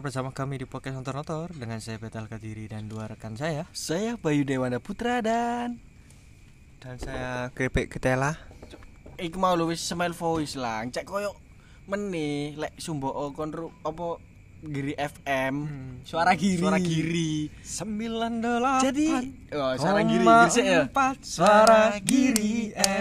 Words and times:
Bersama 0.00 0.32
kami 0.32 0.56
di 0.56 0.64
podcast 0.64 0.96
Nonton 0.96 1.12
Notor 1.12 1.52
dengan 1.52 1.76
saya 1.76 2.00
Betal 2.00 2.24
Kadiri 2.24 2.72
dan 2.72 2.88
dua 2.88 3.04
rekan 3.04 3.36
saya. 3.36 3.68
Saya 3.76 4.16
Bayu 4.16 4.48
Dewanda 4.48 4.80
Putra 4.80 5.20
dan 5.20 5.76
dan 6.80 6.96
saya 6.96 7.52
Kripik 7.52 7.92
Ketela. 7.92 8.32
Iku 9.20 9.36
mau 9.36 9.52
lu 9.52 9.68
wis 9.68 9.84
smile 9.84 10.16
voice 10.16 10.56
lah 10.56 10.88
Cek 10.88 11.04
koyo 11.04 11.36
meneh 11.84 12.56
lek 12.56 12.80
sumbo 12.80 13.12
kon 13.36 13.52
apa 13.84 14.16
Giri 14.64 14.96
FM 14.96 15.54
Suara 16.08 16.32
Giri. 16.32 16.56
Suara 16.64 16.80
Giri. 16.80 17.32
Sembilan 17.60 18.32
delapan. 18.40 18.80
Jadi 18.80 19.08
oh, 19.52 19.76
suara 19.76 20.00
Giri 20.00 20.24
Giri 20.24 20.64
ya? 20.64 20.82
Suara 21.20 21.80
Giri 22.00 22.54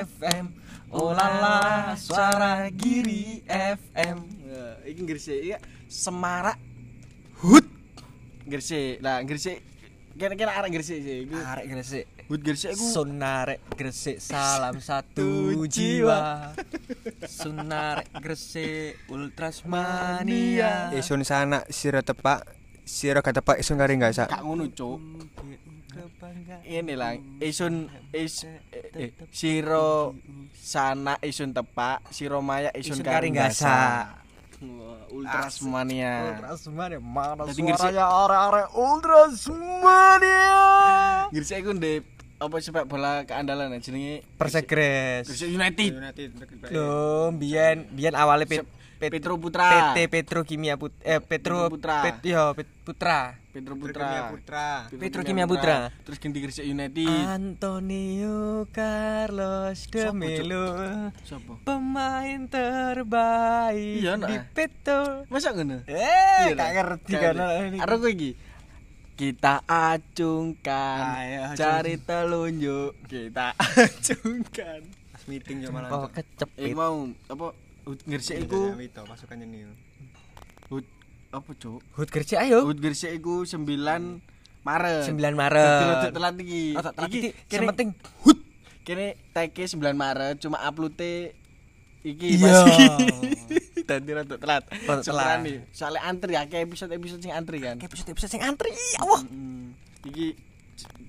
FM 0.03 0.45
Oh 0.91 1.15
lala 1.15 1.95
Suara 1.95 2.67
Giri 2.75 3.39
FM 3.47 4.17
Ya, 4.51 4.83
Iki 4.83 5.01
Gresik 5.07 5.39
iya. 5.39 5.63
Semarak 5.87 6.68
Gresik. 8.49 8.99
Lah 8.99 9.21
Gresik 9.23 9.61
Kira-kira 10.19 10.51
arek 10.59 10.75
Gresik 10.75 10.99
sih. 10.99 11.17
Iku. 11.23 11.37
Arek 11.39 11.65
Gresik. 11.71 12.05
Hut 12.27 12.41
Gresik 12.43 12.75
iku 12.75 12.85
Sunarek 12.91 13.59
Gresik 13.73 14.19
salam 14.19 14.77
satu 14.89 15.63
jiwa. 15.65 16.51
Sunarek 17.25 18.11
Gresik 18.19 18.99
Ultras 19.09 19.63
Mania 19.65 20.93
isun 20.93 21.23
sana 21.25 21.65
siro 21.73 22.03
tepak 22.05 22.45
siro 22.85 23.23
gak 23.25 23.41
tepak 23.41 23.57
isun 23.57 23.81
kari 23.81 23.97
gak 23.97 24.13
sak 24.13 24.29
Kak 24.29 24.45
ngono 24.45 24.69
cuk. 24.69 24.99
Ini 26.69 26.93
lah 26.93 27.17
isun 27.41 27.89
is 28.13 28.45
eh, 28.45 28.93
eh, 28.93 29.09
siro 29.33 30.13
sana 30.53 31.17
isun 31.25 31.49
tepak 31.49 32.05
siro 32.13 32.45
maya 32.45 32.69
isun, 32.77 33.01
Isun 33.01 33.07
karinggasa 33.07 33.65
Karinggasa. 33.65 33.73
Wah, 33.73 34.28
ultras 35.09 35.63
mania 35.63 36.35
Ultras 36.35 36.67
Mania 36.67 36.99
mana 36.99 37.47
Jadi 37.47 37.63
suaranya? 37.63 38.05
Arek-arek 38.05 38.67
Ultras 38.75 39.47
Mania 39.47 40.59
Gresik 41.31 41.63
iku 41.63 41.71
ndek 41.75 42.03
apa 42.39 42.55
sepak 42.63 42.87
bola 42.87 43.23
keandalan 43.27 43.79
jenenge 43.83 44.23
Persegres 44.39 45.27
Gresik 45.27 45.51
United. 45.51 45.91
Loh, 46.71 47.31
biyen 47.35 47.87
biyen 47.91 48.15
awalnya 48.15 48.47
Pet, 48.47 48.63
Pet, 48.99 49.09
Petro 49.09 49.39
Putra. 49.39 49.95
PT 49.95 50.11
Petro 50.11 50.43
Kimia 50.43 50.75
Put 50.75 50.91
eh 50.99 51.17
Petro 51.17 51.71
Petro 51.71 51.71
Putra. 51.71 51.95
Pet, 52.03 52.19
yo, 52.21 52.51
Pet, 52.51 52.67
Putra. 52.83 53.31
Petro 53.49 53.73
Putra. 53.73 54.27
Putra. 54.27 54.67
Petro 54.91 55.21
Kimia 55.23 55.47
Putra. 55.47 55.87
terus 56.03 56.19
ganti 56.19 56.37
Gresik 56.37 56.67
United. 56.67 57.07
Antonio 57.25 58.67
Carlos 58.69 59.79
de? 59.87 60.03
Melo 60.11 60.67
pemain 61.63 62.43
terbaik 62.45 64.03
Iya, 64.03 64.19
di 64.19 64.35
Petro. 64.51 65.23
Masa 65.27 65.55
ngono? 65.55 65.79
Eh 65.87 65.95
Iya, 66.45 66.53
gak 66.53 66.59
nak. 66.59 66.71
ngerti 66.75 67.13
kan 67.15 67.35
kowe 67.95 68.11
iki. 68.11 68.31
Kita 69.15 69.63
acungkan 69.63 71.03
Ayo, 71.15 71.39
acung. 71.47 71.57
cari 71.57 71.95
telunjuk. 71.97 72.91
Kita 73.05 73.55
acungkan. 73.85 74.81
meeting 75.23 75.61
malah 75.69 75.93
oh 75.93 76.09
kecepit 76.09 76.57
Eh 76.57 76.73
mau 76.73 77.05
apa 77.29 77.53
Hut 77.83 77.99
Gresik 78.03 78.43
iku 78.43 78.73
itu 78.75 79.01
pasukan 79.03 79.37
jenil 79.39 79.71
Hut 80.67 80.85
apa 81.29 81.49
cuk? 81.53 81.79
Hut 81.93 82.09
kerja 82.09 82.41
ayo 82.41 82.65
Hut 82.65 82.77
Gresik 82.77 83.13
iku 83.13 83.45
9 83.45 83.63
Maret. 84.59 85.07
9 85.07 85.15
Dadi 85.15 85.37
Maret 85.39 85.81
rada 85.87 86.09
telat 86.11 86.35
iki. 86.41 86.75
Oh, 86.75 86.83
telat 86.83 87.09
Iki 87.09 87.19
Sing 87.47 87.61
penting 87.63 87.89
hut. 88.21 88.39
Kene 88.83 89.07
tag 89.31 89.53
9 89.55 89.79
Maret 89.95 90.35
cuma 90.41 90.59
upload 90.61 90.99
iki 92.03 92.27
Iya. 92.39 92.59
Dadi 93.89 94.11
rada 94.13 94.35
telat. 94.37 94.63
Telat. 94.85 95.39
Soalnya 95.73 96.01
antri 96.05 96.37
ya, 96.37 96.45
kayak 96.45 96.69
episode-episode 96.69 97.21
sing 97.23 97.33
antri 97.33 97.57
kan. 97.57 97.81
episode 97.81 98.09
episode 98.13 98.31
sing 98.31 98.43
antri 98.43 98.69
ya 98.69 99.01
Allah 99.01 99.21
Iki 100.05 100.27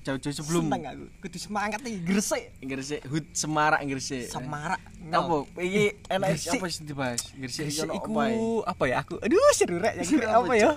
jauh-jauh 0.00 0.32
sebelum 0.34 0.64
Seneng 0.66 0.82
aku 0.86 1.04
kudu 1.20 1.38
semangat 1.38 1.80
nih 1.80 2.00
Gresik 2.00 2.44
Gresik 2.58 3.00
Hut 3.04 3.26
Semarak 3.32 3.84
Gresik. 3.84 4.26
Semarak 4.26 4.80
Apa? 5.06 5.36
Iki 5.54 5.84
enak 6.08 6.28
apa 6.34 6.66
sih 6.66 6.82
dibahas? 6.82 7.20
Gresik 7.32 7.64
iki 7.66 7.80
ono 7.82 7.92
iku 7.94 8.10
apa 8.10 8.24
ya? 8.24 8.38
apa 8.64 8.84
ya 8.84 8.96
aku 8.98 9.14
aduh 9.18 9.50
seru 9.52 9.76
rek 9.76 9.94
ya 9.94 10.04
apa, 10.32 10.52
ya 10.54 10.70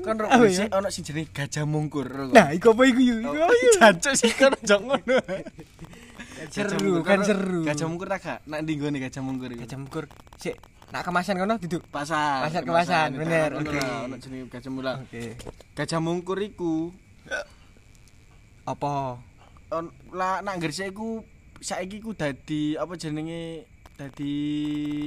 Kan 0.00 0.14
ro 0.16 0.26
Apa 0.26 0.40
Gresik 0.40 0.66
ya? 0.66 0.74
ono 0.74 0.88
sing 0.88 1.02
jenenge 1.02 1.30
Gajah 1.30 1.64
Mungkur. 1.64 2.08
nah 2.30 2.48
iku 2.50 2.72
apa 2.72 2.82
iku 2.84 3.00
iku 3.00 3.30
Oh, 3.34 3.50
Jancuk 3.74 4.14
sih 4.14 4.30
kan 4.30 4.52
ojo 4.52 4.76
ngono. 4.80 5.16
Seru, 6.44 7.00
kan 7.00 7.18
ro. 7.18 7.24
seru. 7.24 7.60
Gajah 7.62 7.86
Mungkur 7.86 8.06
tak 8.06 8.20
gak? 8.20 8.38
Nak 8.44 8.58
ndi 8.60 8.72
nggone 8.76 8.98
Gajah 9.00 9.22
Mungkur? 9.22 9.50
Gajah 9.50 9.78
mungkur 9.78 10.04
sik 10.36 10.60
nak 10.90 11.02
kemasan 11.02 11.34
kono 11.34 11.56
duduk 11.56 11.82
Pasar. 11.88 12.44
Pasar 12.44 12.62
kemasan, 12.62 13.08
bener, 13.16 13.50
oke. 13.56 13.78
Ono 14.04 14.14
jenenge 14.14 14.46
Gajah 14.48 14.70
Mula. 14.70 14.92
oke 15.00 15.22
Gajah 15.72 15.98
Mungkur 15.98 16.38
iku 16.38 16.92
apa 18.64 19.20
lah 20.10 20.40
nak 20.40 20.56
Gresik 20.56 20.90
iku 20.90 21.20
saiki 21.58 21.98
ku 21.98 22.12
dadi 22.12 22.74
apa 22.74 22.92
jenenge 22.94 23.64
dadi 23.94 24.34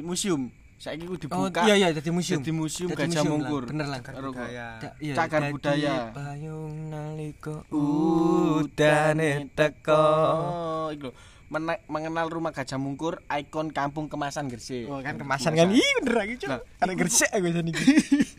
museum. 0.02 0.50
Saiki 0.78 1.04
ku 1.04 1.14
oh 1.14 1.20
dibuka. 1.20 1.66
iya 1.66 1.74
iya 1.76 1.88
dadi 1.90 2.10
museum 2.10 2.38
Dadi 2.38 2.54
museum 2.54 2.88
Dadi 2.88 3.10
Gajah 3.10 3.24
Mungkur. 3.26 3.66
Bener 3.66 3.90
Karo 4.14 4.30
kok. 4.30 4.46
budaya 4.46 4.68
iya, 5.02 5.14
Cagar 5.14 5.42
budaya. 5.50 6.14
payung 6.14 6.94
nalika 6.94 7.66
Udane 7.68 9.50
teko 9.52 10.06
Oh, 10.46 10.88
iku. 10.90 11.10
Mena- 11.48 11.80
mengenal 11.88 12.28
rumah 12.28 12.52
Gajah 12.52 12.76
Mungkur, 12.76 13.24
ikon 13.26 13.72
kampung 13.72 14.06
kemasan 14.06 14.46
Gresik. 14.48 14.86
Oh 14.86 15.00
kan 15.00 15.16
kemasan 15.16 15.56
kan 15.56 15.72
ih 15.72 15.82
bener 15.98 16.16
lagi 16.20 16.36
cuk 16.38 16.52
Lah, 16.52 16.60
ada 16.78 16.94
Gresik 16.94 17.32
aku 17.32 17.48
jane 17.50 17.72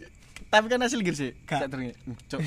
Tapi 0.48 0.64
kan 0.66 0.80
asli 0.80 1.04
Gresik. 1.04 1.36
Gak. 1.44 1.60
Gak 1.60 1.68
terus. 1.68 1.92
Cok. 2.26 2.40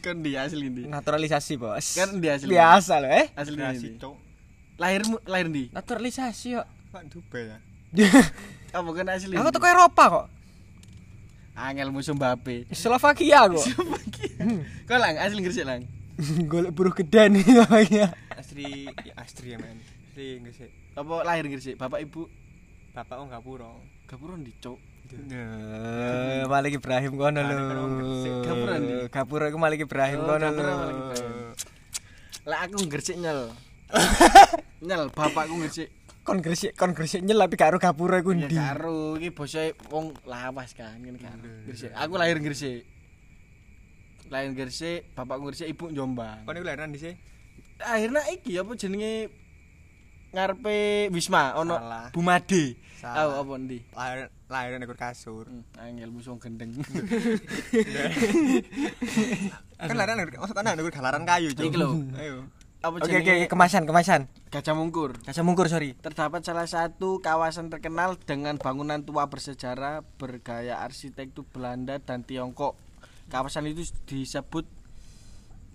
kan 0.00 0.16
dia 0.20 0.44
asli 0.44 0.64
ndi? 0.64 0.82
naturalisasi 0.88 1.54
bos 1.54 1.86
Kan 1.92 2.16
dia 2.16 2.36
asli. 2.36 2.48
biasa 2.48 2.94
loh 2.98 3.10
eh 3.10 3.26
Asli 3.32 3.54
Gresik 3.54 3.90
ndi? 3.90 4.00
cok 4.00 4.14
Lahirmu 4.74 5.16
lahir 5.24 5.46
ndi? 5.46 5.64
naturalisasi 5.70 6.56
kok 6.56 6.66
Pak 6.88 7.02
Dubai 7.06 7.44
ya 7.46 7.56
Apa 8.76 8.88
kan 8.90 9.06
asli? 9.12 9.34
aku 9.34 9.44
ndi? 9.44 9.54
teko 9.54 9.66
Eropa 9.66 10.04
kok 10.10 10.26
Angel 11.54 11.88
musuh 11.88 12.16
Mbappe. 12.16 12.66
Slovakia 12.72 13.44
kok 13.46 13.60
Kau 14.84 14.96
lang 14.96 15.14
asli 15.16 15.40
Gresik 15.40 15.64
lang. 15.64 15.84
golek 16.50 16.70
buruh 16.70 16.94
geden 16.94 17.38
ya 17.38 17.66
asli 18.32 18.86
ya 19.04 19.14
asli 19.18 19.52
ya 19.52 19.58
men 19.58 19.76
asli 20.08 20.40
Gresik 20.40 20.70
Apa 20.94 21.14
lahir 21.22 21.44
Gresik? 21.44 21.76
Bapak 21.76 22.00
ibu 22.00 22.24
bapak 22.90 23.18
oh 23.18 23.26
Gapuro 23.26 23.82
Gapuro 24.06 24.32
ndi, 24.34 24.54
Cok? 24.56 24.78
Eh, 25.04 26.42
Malik 26.48 26.80
Ibrahim 26.80 27.12
kono 27.14 27.40
lho. 27.40 27.56
Gapura 28.40 28.74
ndi? 28.80 28.94
Gapura 29.12 29.44
iku 29.52 29.58
Malik 29.60 29.84
Ibrahim 29.84 30.20
Oh, 30.24 30.26
kono 30.26 30.48
lho. 30.48 30.66
Lah 32.44 32.64
aku 32.64 32.88
Gresik 32.88 33.20
nyel. 33.20 33.52
nyel 34.86 35.12
bapakku 35.12 35.60
Gresik. 35.60 35.88
Kon 36.24 36.40
Gresik, 36.40 36.72
kon 36.72 36.96
Gresik 36.96 37.20
nyel 37.20 37.36
tapi 37.36 37.56
karo 37.56 37.76
Gapura 37.76 38.20
iku 38.20 38.32
ndi? 38.32 38.56
karo 38.56 39.20
iki 39.20 39.28
bose 39.28 39.76
wong 39.92 40.16
lawas 40.24 40.72
kan 40.72 40.96
ngene 40.98 41.20
kan. 41.20 41.36
Gresik. 41.68 41.92
Aku 41.92 42.16
lahir 42.16 42.40
Gresik. 42.40 42.88
Lahir 44.32 44.56
Gresik, 44.56 45.12
bapakku 45.12 45.52
Gresik, 45.52 45.68
ibu 45.68 45.92
Jombang. 45.92 46.48
kon 46.48 46.56
iku 46.56 46.64
lahiran 46.64 46.90
di 46.90 46.98
sini 46.98 47.14
Akhirnya 47.76 48.22
iki 48.30 48.56
apa 48.56 48.72
jenenge 48.78 49.28
ngarepe 50.32 51.10
Wisma 51.12 51.52
ono. 51.54 51.76
Bumade. 52.10 52.80
Tahu 53.04 53.30
apa 53.36 53.52
ndi? 53.60 53.78
lahir 53.92 54.32
lahiran 54.54 54.78
di 54.78 54.86
kasur 54.94 55.50
Hmm, 55.50 55.66
angel 55.82 56.14
musuh 56.14 56.38
gendeng. 56.38 56.70
kan 59.82 59.96
lahiran 59.98 60.22
maksud 60.30 60.54
kan 60.54 60.70
ada 60.70 60.82
galaran 60.86 61.26
kayu 61.26 61.50
cok 61.50 61.64
Iki 61.66 61.78
lho. 61.78 61.90
ayo 62.14 62.46
Oke 62.84 63.16
oke 63.24 63.48
kemasan 63.48 63.88
kemasan. 63.88 64.28
Gajah 64.52 64.76
Mungkur. 64.76 65.16
Gajah 65.24 65.40
mungkur 65.40 65.72
sorry. 65.72 65.96
Terdapat 65.96 66.44
salah 66.44 66.68
satu 66.68 67.16
kawasan 67.24 67.72
terkenal 67.72 68.20
dengan 68.20 68.60
bangunan 68.60 69.00
tua 69.00 69.24
bersejarah 69.32 70.04
bergaya 70.20 70.84
arsitektur 70.84 71.48
Belanda 71.48 71.96
dan 71.96 72.28
Tiongkok. 72.28 72.76
Kawasan 73.32 73.72
itu 73.72 73.88
disebut 74.04 74.68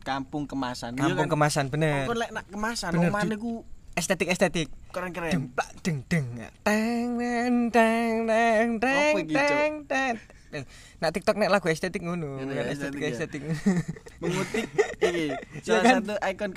Kampung 0.06 0.46
Kemasan. 0.46 0.94
Kampung 0.94 1.26
kan? 1.26 1.34
kemasan 1.34 1.66
bener. 1.74 2.06
Kok 2.06 2.14
lek 2.14 2.30
nak 2.30 2.46
kemasan, 2.46 2.92
Bener, 2.94 3.10
omane 3.10 3.36
ku 3.42 3.66
Estetik 3.92 4.28
estetik. 4.28 4.68
keren-keren. 4.90 5.30
Demplak 5.30 5.70
deng 5.82 6.02
deng. 6.06 6.26
Teng 6.62 7.10
teng 7.16 7.56
teng 7.70 8.16
teng 8.26 8.70
teng 8.80 9.14
Cok? 9.20 9.36
teng 9.36 9.74
teng. 9.86 10.64
Nah 10.98 11.10
TikTok 11.10 11.38
nek 11.38 11.52
lagu 11.52 11.68
estetik 11.68 12.02
ngono, 12.02 12.42
Ya, 12.42 12.42
kan 12.42 12.50
ya, 12.50 12.64
estetik 12.70 13.02
estetik 13.04 13.42
ya. 13.44 13.54
Mengutik 14.22 14.66
iki 14.98 15.30
Iya 15.30 15.38
salah 15.64 15.84
kan? 15.84 15.96
satu 16.02 16.14
ikon 16.18 16.50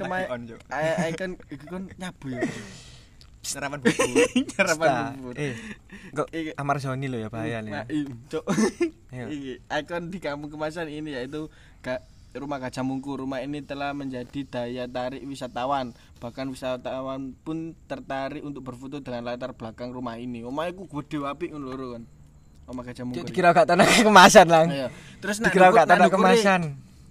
Cok. 0.47 0.61
Ikon 1.07 1.31
iki 1.47 1.65
kon 1.67 1.83
nyabu 1.95 2.27
ya. 2.31 2.41
sarapan 3.43 3.83
bubur 3.83 4.07
Sta. 4.71 5.13
bubur. 5.13 5.35
Eh, 5.35 5.59
kok. 6.15 6.31
Amar 6.55 6.79
Zoni 6.79 7.11
lo 7.11 7.19
ya 7.19 7.27
bahaya 7.27 7.59
Nah, 7.59 7.83
nih. 7.85 8.07
iya, 8.07 8.15
Cok. 8.31 8.45
Ayo. 9.11 9.27
Iki 9.29 9.53
ikon 9.67 10.03
di 10.09 10.19
Kampung 10.19 10.49
Kemasan 10.49 10.87
ini 10.87 11.13
yaitu 11.13 11.51
ga, 11.83 11.99
Rumah 12.33 12.59
Gajah 12.65 12.81
Mungkur. 12.81 13.21
Rumah 13.21 13.45
ini 13.45 13.61
telah 13.61 13.93
menjadi 13.93 14.41
daya 14.49 14.85
tarik 14.89 15.21
wisatawan. 15.29 15.93
Bahkan 16.17 16.49
wisatawan 16.49 17.37
pun 17.45 17.77
tertarik 17.85 18.41
untuk 18.41 18.65
berfoto 18.65 19.05
dengan 19.05 19.29
latar 19.29 19.53
belakang 19.53 19.93
rumah 19.93 20.17
ini. 20.17 20.41
Omah 20.41 20.73
iku 20.73 20.89
gede 20.89 21.21
apik 21.29 21.53
ngono 21.53 21.69
lho 21.77 21.87
kan. 22.01 22.05
Omah 22.73 22.83
Gajah 22.89 23.05
Cuk, 23.05 23.07
Mungkur. 23.13 23.29
dikira 23.29 23.51
gak 23.53 23.69
tanah 23.69 23.85
kemasan 23.85 24.47
lang. 24.49 24.67
Iya. 24.73 24.89
Terus 25.21 25.37
nak 25.43 25.53
Dikira 25.53 25.69
gak 25.75 25.89
tanah 25.91 26.09
kemasan. 26.09 26.61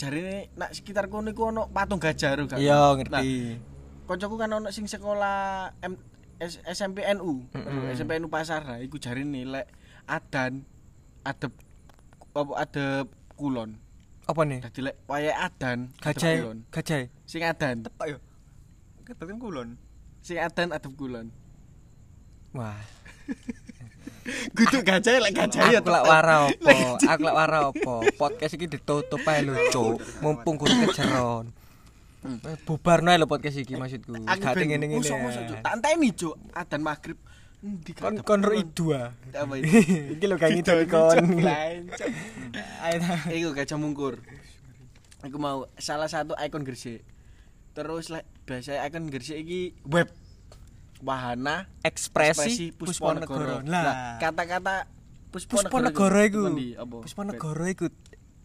Jarine 0.01 0.49
nak 0.57 0.73
sekitar 0.73 1.05
kono 1.05 1.29
iku 1.29 1.53
ono 1.53 1.69
patung 1.69 2.01
gajah 2.01 2.33
ro 2.33 2.49
gak. 2.49 2.57
Iya, 2.57 2.73
Nah, 2.73 2.91
ngerti. 2.97 3.61
Koncoku 4.09 4.35
kan 4.41 4.49
ono 4.49 4.73
sing 4.73 4.89
sekolah 4.89 5.69
M 5.85 5.93
S 6.41 6.57
SMP 6.65 7.05
NU, 7.13 7.45
Mm-mm. 7.53 7.93
SMP 7.93 8.17
NU 8.17 8.25
Pasar. 8.25 8.65
Nah, 8.65 8.81
iku 8.81 8.97
jarine 8.97 9.45
lek 9.45 9.69
adan 10.09 10.65
adep 11.21 11.53
apa 12.33 12.53
adep 12.57 13.05
kulon. 13.37 13.77
Apa 14.31 14.47
nih? 14.47 14.59
Dadi 14.63 14.79
lek 14.79 14.95
wayahe 15.11 15.35
adan 15.35 15.91
Gajah, 15.99 16.31
kulon. 16.39 16.57
gajah. 16.71 17.03
Sing 17.27 17.43
adan, 17.43 17.83
Tepak 17.83 18.07
yo. 18.15 18.17
Keteken 19.03 19.37
kulon. 19.43 19.75
sing 20.23 20.39
adan 20.39 20.71
adep 20.71 20.93
kulon. 20.95 21.27
Wah, 22.55 22.79
Kudu 24.55 24.85
gajah 24.87 25.19
lek 25.19 25.33
gajah 25.35 25.67
ya 25.67 25.81
lak 25.83 26.03
wara 26.07 26.47
opo? 26.47 26.71
Aku 27.03 27.21
lak 27.27 27.35
wara 27.35 27.59
opo? 27.73 28.05
Podcast 28.15 28.55
iki 28.55 28.71
ditutup 28.71 29.19
ae 29.27 29.43
lho, 29.43 29.57
Cuk. 29.73 29.99
Mumpung 30.23 30.55
guru 30.55 30.87
kejeron. 30.87 31.51
Eh, 32.23 32.55
Bubar 32.63 33.01
ae 33.03 33.17
lho 33.19 33.27
podcast 33.27 33.59
iki 33.59 33.75
maksudku. 33.75 34.15
Gak 34.15 34.55
ngene-ngene. 34.55 35.01
Cuk. 35.03 35.59
Tak 35.59 35.73
enteni, 35.75 36.13
Cuk. 36.15 36.37
Adan 36.55 36.85
maghrib. 36.85 37.17
Kon 37.93 38.17
kon 38.25 38.41
ro 38.41 38.57
ah. 38.97 39.13
Apa 39.37 39.53
itu? 39.61 39.69
Iki 40.17 40.25
lho 40.25 40.35
kayak 40.41 40.65
gitu 40.65 40.73
kon. 40.89 41.17
Ayo. 42.81 42.97
Iku 43.29 43.53
gajah 43.53 43.77
mungkur. 43.77 44.17
Iku 45.21 45.37
mau 45.37 45.69
salah 45.77 46.09
satu 46.09 46.33
ikon 46.41 46.65
Gresik. 46.65 47.05
Terus 47.77 48.09
lek 48.09 48.25
biasa 48.49 48.81
ikon 48.89 49.13
Gresik 49.13 49.37
iki 49.45 49.77
web 49.85 50.09
wahana 51.05 51.69
Ekspresi 51.85 52.73
Pusponegoro. 52.73 53.61
Pusponegoro. 53.61 53.69
Lah, 53.69 54.17
kata-kata 54.17 54.89
Pusponegoro 55.29 56.19
iku. 56.25 56.41
Pusponegoro 57.05 57.65
iku 57.69 57.85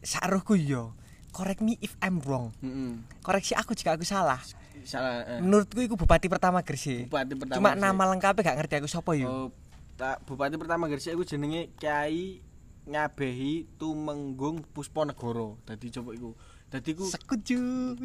saruhku 0.04 0.60
yo. 0.60 0.92
Correct 1.32 1.64
me 1.64 1.80
if 1.80 1.96
I'm 2.04 2.20
wrong. 2.20 2.52
Heeh. 2.60 3.00
Koreksi 3.24 3.56
aku 3.56 3.72
jika 3.72 3.96
aku 3.96 4.04
salah. 4.04 4.40
Salah. 4.86 5.26
eh. 5.26 5.38
Menurutku 5.38 5.78
iku 5.78 5.94
bupati 5.94 6.30
pertama 6.30 6.62
Gresik. 6.62 7.10
Bupati 7.10 7.34
pertama. 7.34 7.58
Cuma 7.58 7.70
Gresik. 7.70 7.82
nama 7.82 8.02
lengkapnya 8.06 8.42
gak 8.42 8.56
ngerti 8.56 8.74
aku 8.78 8.88
sapa 8.88 9.12
yo. 9.12 9.26
Oh, 9.26 9.48
tak 9.94 10.22
bupati 10.24 10.54
pertama 10.54 10.86
Gresik 10.86 11.12
iku 11.12 11.22
jenenge 11.22 11.74
Kyai 11.74 12.40
Ngabehi 12.86 13.66
Tumenggung 13.76 14.62
Pusponegoro. 14.64 15.58
Dadi 15.62 15.90
coba 15.90 16.14
iku. 16.14 16.38
Dadi 16.66 16.88
iku 16.92 17.04
Sekuju. 17.04 17.98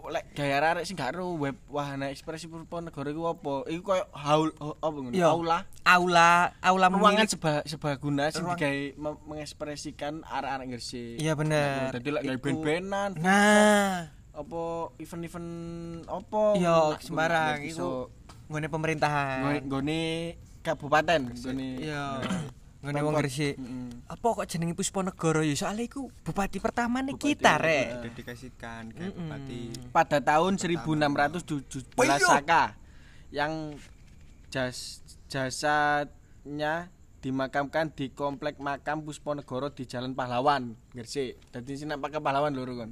lek 0.00 0.32
gaya 0.32 0.64
arek 0.64 0.88
sing 0.88 0.96
gak 0.96 1.12
ero 1.12 1.36
web 1.36 1.52
wahana 1.68 2.08
ekspresi 2.08 2.48
Pusponegoro 2.48 3.04
iku 3.06 3.22
apa? 3.26 3.54
Iku 3.68 3.82
koyo 3.86 4.04
haul 4.10 4.48
oh, 4.56 4.72
apa 4.74 4.96
ngono? 4.96 5.12
Aula. 5.12 5.58
Aula, 5.82 6.56
aula 6.58 6.86
ruangan 6.88 7.28
seba 7.28 7.60
sebaguna 7.64 8.28
sing 8.28 8.44
digawe 8.44 8.96
me- 8.96 9.20
mengekspresikan 9.26 10.20
arek-arek 10.22 10.66
Gresik. 10.70 11.16
Iya 11.16 11.32
bener. 11.32 11.92
Dadi 11.92 12.08
lek 12.10 12.22
gawe 12.22 12.38
band-bandan 12.38 13.10
Nah, 13.20 14.08
apa 14.30 14.62
event-event 14.96 15.50
apa 16.06 16.40
nak- 16.56 17.02
sembarang, 17.02 17.58
iku. 17.64 18.06
nggone 18.46 18.66
pemerintahan. 18.66 19.40
nggone- 19.42 19.64
nggone 19.66 20.00
kabupaten 20.60 21.20
nggone. 21.30 21.68
Ngene 22.80 22.96
Pemkot. 22.96 23.04
wong 23.04 23.16
Gresik. 23.20 23.54
Heeh. 23.60 23.88
Apa 24.08 24.26
kok 24.32 24.48
jenenge 24.48 24.72
Pusponegoro 24.72 25.44
ya? 25.44 25.52
Soalnya 25.52 25.84
iku 25.84 26.08
bupati 26.24 26.56
pertama 26.64 27.04
nih 27.04 27.12
kita. 27.12 27.60
Rek. 27.60 28.08
Dedikasikan 28.08 28.88
ke 28.88 29.12
bupati. 29.12 29.92
pada 29.92 30.16
tahun 30.16 30.56
1617 30.56 31.92
Oh, 31.92 32.04
iya. 32.08 32.16
Saka 32.16 32.80
yang 33.28 33.76
jas 34.48 35.04
jasadnya 35.28 36.88
dimakamkan 37.20 37.92
di 37.92 38.16
komplek 38.16 38.56
makam 38.56 39.04
Pusponegoro 39.04 39.68
di 39.68 39.84
Jalan 39.84 40.16
Pahlawan 40.16 40.72
Gresik. 40.96 41.36
Dadi 41.52 41.76
sing 41.76 41.92
nak 41.92 42.00
pakai 42.00 42.16
pahlawan 42.16 42.56
lho 42.56 42.64
kan. 42.64 42.90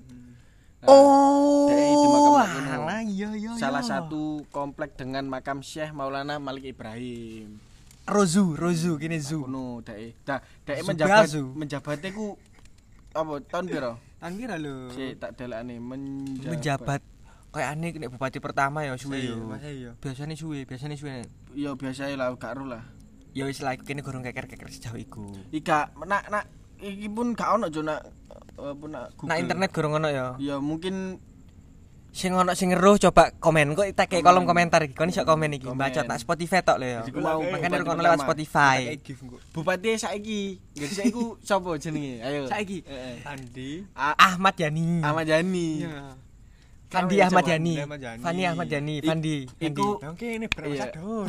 Nah, 0.78 0.94
Oh, 0.94 1.66
di 1.66 2.06
makam 2.06 2.32
alah, 2.38 3.02
iya 3.02 3.28
iya. 3.34 3.50
salah 3.58 3.82
iya. 3.82 3.98
satu 3.98 4.46
komplek 4.54 4.94
dengan 4.94 5.26
makam 5.26 5.58
Syekh 5.58 5.90
Maulana 5.90 6.38
Malik 6.38 6.70
Ibrahim. 6.70 7.58
Rozu, 8.06 8.54
Rozu 8.54 8.94
kene 8.96 9.19
zu. 9.19 9.42
Dek. 9.82 10.22
Nah, 10.22 10.38
dek 10.64 10.76
Zubazu. 10.80 10.86
menjabat 10.86 11.26
menjabatnya 11.58 12.08
ku 12.14 12.38
apa 13.10 13.32
tahun 13.50 13.64
piro? 13.66 13.92
Tangira 14.22 14.54
lho. 14.54 14.86
Si 14.94 15.19
tak 15.19 15.34
delokane 15.34 15.82
menjabat. 15.82 16.50
Menjabat 16.54 17.00
kayak 17.48 17.69
aneh 17.75 17.90
nek 17.98 18.10
bupati 18.14 18.38
pertama 18.38 18.86
ya 18.86 18.94
suwe 18.94 19.19
yo. 19.19 19.50
Biasane 19.98 20.38
suwe, 20.38 20.62
biasane 20.62 20.94
suwe. 20.94 21.26
Ya 21.58 21.75
biasa 21.75 22.06
lah 22.14 22.30
gak 22.38 22.54
ero 22.54 22.70
lah. 22.70 22.86
Ya 23.34 23.44
wis 23.50 23.60
lah 23.60 23.75
kene 23.76 24.00
gorong 24.00 24.22
keker-keker 24.22 24.70
sejauh 24.70 24.96
iku. 24.96 25.26
Ika 25.50 25.90
nak 26.06 26.30
nak 26.30 26.44
iki 26.80 27.08
pun 27.08 27.32
gak 27.32 27.50
ono 27.54 27.66
jo 27.66 27.80
nak 27.80 28.00
apa 28.54 28.84
nak 28.86 29.04
Google. 29.14 29.28
Nah 29.28 29.36
internet 29.36 29.70
gorong 29.70 29.94
ono 29.96 30.08
ya. 30.08 30.26
Ya 30.38 30.56
mungkin 30.58 31.19
Sing 32.08 32.32
ono 32.32 32.56
sing 32.56 32.72
ngeruh 32.72 32.96
coba 32.98 33.30
komen 33.36 33.76
kok 33.76 33.84
tak 33.92 34.08
kayak 34.08 34.25
kolom 34.25 34.42
Komen. 34.42 34.66
komentar 34.66 34.80
iki. 34.80 34.96
Kon 34.96 35.06
iso 35.06 35.22
komen 35.22 35.54
iki. 35.54 35.69
Bacot 35.69 36.02
nak 36.02 36.19
Spotify 36.19 36.64
tok 36.64 36.80
lho 36.80 36.86
ya. 36.88 37.00
Mau 37.12 37.44
rungokno 37.44 37.69
pertama. 37.84 38.00
lewat 38.02 38.19
Spotify. 38.25 38.78
Bupati 39.52 39.94
saiki. 39.94 40.56
Gresik 40.72 41.12
iku 41.12 41.36
sapa 41.38 41.76
jenenge? 41.76 42.19
Ayo. 42.19 42.48
Saiki? 42.48 42.80
Heeh. 42.82 43.22
Andi. 43.22 43.70
A- 43.92 44.16
Ahmad 44.16 44.56
Yani. 44.56 44.98
Ahmad 44.98 45.28
Yani. 45.28 45.84
Fandi 46.88 47.16
Ahmad 47.20 47.44
Yani. 47.44 47.75
Fandi 48.19 48.42
Ahmad 48.42 48.66
Yani. 48.66 48.96
Fandi 49.04 49.36
iku 49.60 50.00
kene 50.16 50.48
berapa 50.48 50.75
Iya. 50.75 50.82
sadon. 50.88 51.28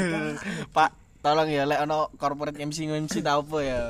Pak, 0.76 0.90
tolong 1.18 1.48
ya 1.48 1.64
lek 1.64 1.80
ono 1.80 2.12
corporate 2.14 2.60
MC 2.60 2.84
MC 2.86 3.24
ta 3.24 3.40
apa 3.40 3.58
ya. 3.58 3.80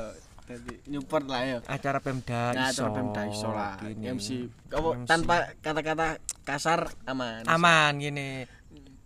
Nyupport 0.85 1.25
lah 1.25 1.41
ya. 1.41 1.57
acara 1.65 1.97
Pemda 1.97 2.51
Nah, 2.51 2.69
iso. 2.69 2.83
acara 2.83 2.91
Pemda 2.93 3.21
iso 3.25 3.49
lah. 3.49 3.79
Gini. 3.79 4.03
MC 4.05 4.27
MC. 4.67 5.07
tanpa 5.07 5.55
kata-kata 5.59 6.19
kasar 6.43 6.91
aman. 7.05 7.47
aman 7.47 7.91
gini. 7.97 8.43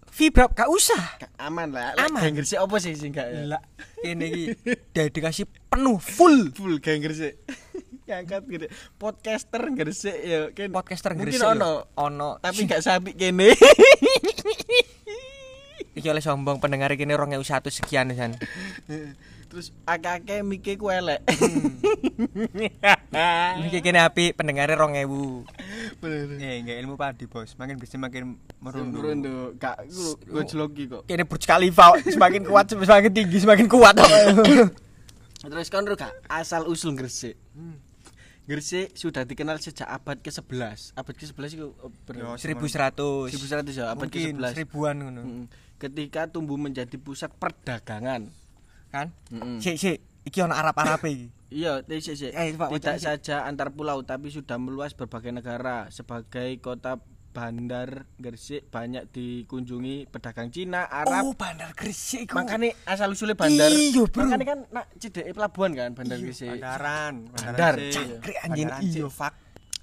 Vibra 0.09 0.49
gak 0.49 0.65
usah. 0.65 1.21
Aman 1.37 1.69
lah. 1.69 1.93
Aman. 1.95 2.25
geng 2.25 2.41
Gresik 2.41 2.57
apa 2.57 2.75
sih 2.81 2.97
sing 2.97 3.13
gak 3.13 3.29
ya? 3.29 3.53
Lah, 3.53 3.61
ini 4.01 4.25
iki 4.25 4.43
dedikasi 4.89 5.45
penuh 5.69 6.01
full 6.01 6.49
full 6.51 6.81
geng 6.81 7.05
Gresik. 7.05 7.37
Ngangkat 8.09 8.41
gede. 8.49 8.67
Podcaster 8.97 9.61
Gresik 9.69 10.17
ya 10.17 10.49
kan. 10.49 10.73
podcaster 10.73 11.13
Mungkin 11.13 11.37
Gresik. 11.37 11.45
ono. 11.45 11.85
Ono. 11.93 12.41
Tapi 12.41 12.65
gak 12.65 12.81
sapi 12.81 13.13
kene. 13.13 13.53
iki 15.93 16.07
oleh 16.07 16.21
sombong 16.21 16.57
pendengar 16.57 16.89
iki 16.89 17.05
2001 17.05 17.45
sekian 17.69 18.09
san. 18.13 18.33
Terus 19.47 19.71
akeh-akeh 19.87 20.43
mike 20.43 20.75
ku 20.75 20.91
elek. 20.91 21.23
Iki 23.67 23.79
kene 23.79 24.03
api 24.03 24.35
pendengare 24.35 24.75
2000. 24.75 25.07
Bener. 26.03 26.27
Eh, 26.35 26.59
enggak 26.59 26.77
ilmu 26.83 26.99
padi, 26.99 27.31
Bos. 27.31 27.55
Makin 27.55 27.79
bisa 27.79 27.95
makin 27.95 28.35
merunduk. 28.59 28.99
Merunduk. 28.99 29.55
Gak 29.55 29.87
ku 29.87 30.19
gojloki 30.27 30.91
kok. 30.91 31.07
Kene 31.07 31.23
Burj 31.23 31.47
Khalifa 31.47 31.95
semakin 32.03 32.43
kuat 32.43 32.75
semakin 32.75 33.11
tinggi 33.15 33.39
semakin 33.39 33.71
kuat. 33.71 33.95
Terus 35.47 35.71
kan 35.71 35.87
gak 35.87 36.11
asal 36.27 36.67
usul 36.67 36.99
Gresik. 36.99 37.39
Gresik 38.47 38.95
sudah 38.95 39.27
dikenal 39.27 39.59
sejak 39.59 39.87
abad 39.87 40.19
ke-11. 40.23 40.95
Abad 40.95 41.15
ke-11 41.19 41.47
itu 41.55 41.67
berapa? 42.07 42.35
Yo, 42.35 42.39
1100. 42.39 43.31
1100 43.31 43.75
ya, 43.75 43.91
abad 43.91 44.07
Mungkin 44.07 44.39
ke-11. 44.39 44.51
seribuan 44.55 44.95
ngono. 45.03 45.21
Ketika 45.75 46.31
tumbuh 46.31 46.55
menjadi 46.55 46.95
pusat 46.95 47.27
perdagangan. 47.35 48.31
Kan? 48.89 49.11
Sik 49.59 49.75
sik 49.75 49.97
iki 50.23 50.39
ono 50.41 50.53
Arab-Arab 50.53 51.01
iki. 51.07 51.27
Iya, 51.47 51.79
sik, 51.87 52.19
sik. 52.19 52.31
Eh, 52.35 52.51
tidak 52.59 52.99
saja 52.99 53.47
antar 53.47 53.71
pulau 53.71 54.03
tapi 54.03 54.27
sudah 54.27 54.59
meluas 54.59 54.91
berbagai 54.91 55.31
negara. 55.31 55.87
Sebagai 55.87 56.59
kota 56.59 56.99
bandar 57.31 58.03
Gresik 58.17 58.67
banyak 58.67 59.07
dikunjungi 59.13 60.11
pedagang 60.11 60.49
Cina, 60.49 60.89
Arab. 60.89 61.23
Oh, 61.23 61.33
Bandar 61.37 61.71
Gresik 61.71 62.27
iku. 62.27 62.35
Makanya 62.41 62.73
asal 62.83 63.13
usulnya 63.13 63.37
bandar. 63.37 63.69
Iya, 63.69 64.03
bro. 64.09 64.25
Makanya 64.25 64.43
kan 64.43 64.59
nak 64.73 64.85
cedek 64.97 65.31
pelabuhan 65.31 65.71
kan 65.71 65.89
bandar 65.93 66.17
Gresik. 66.17 66.49
Bandaran, 66.51 67.13
Bandar. 67.29 67.73
Gresik. 67.77 67.93
Cangkrik, 67.95 68.37
anjing, 68.41 68.67
Bandaran 68.67 68.81
iya. 68.83 68.91
Gresik, 69.05 69.13
fuck. 69.13 69.33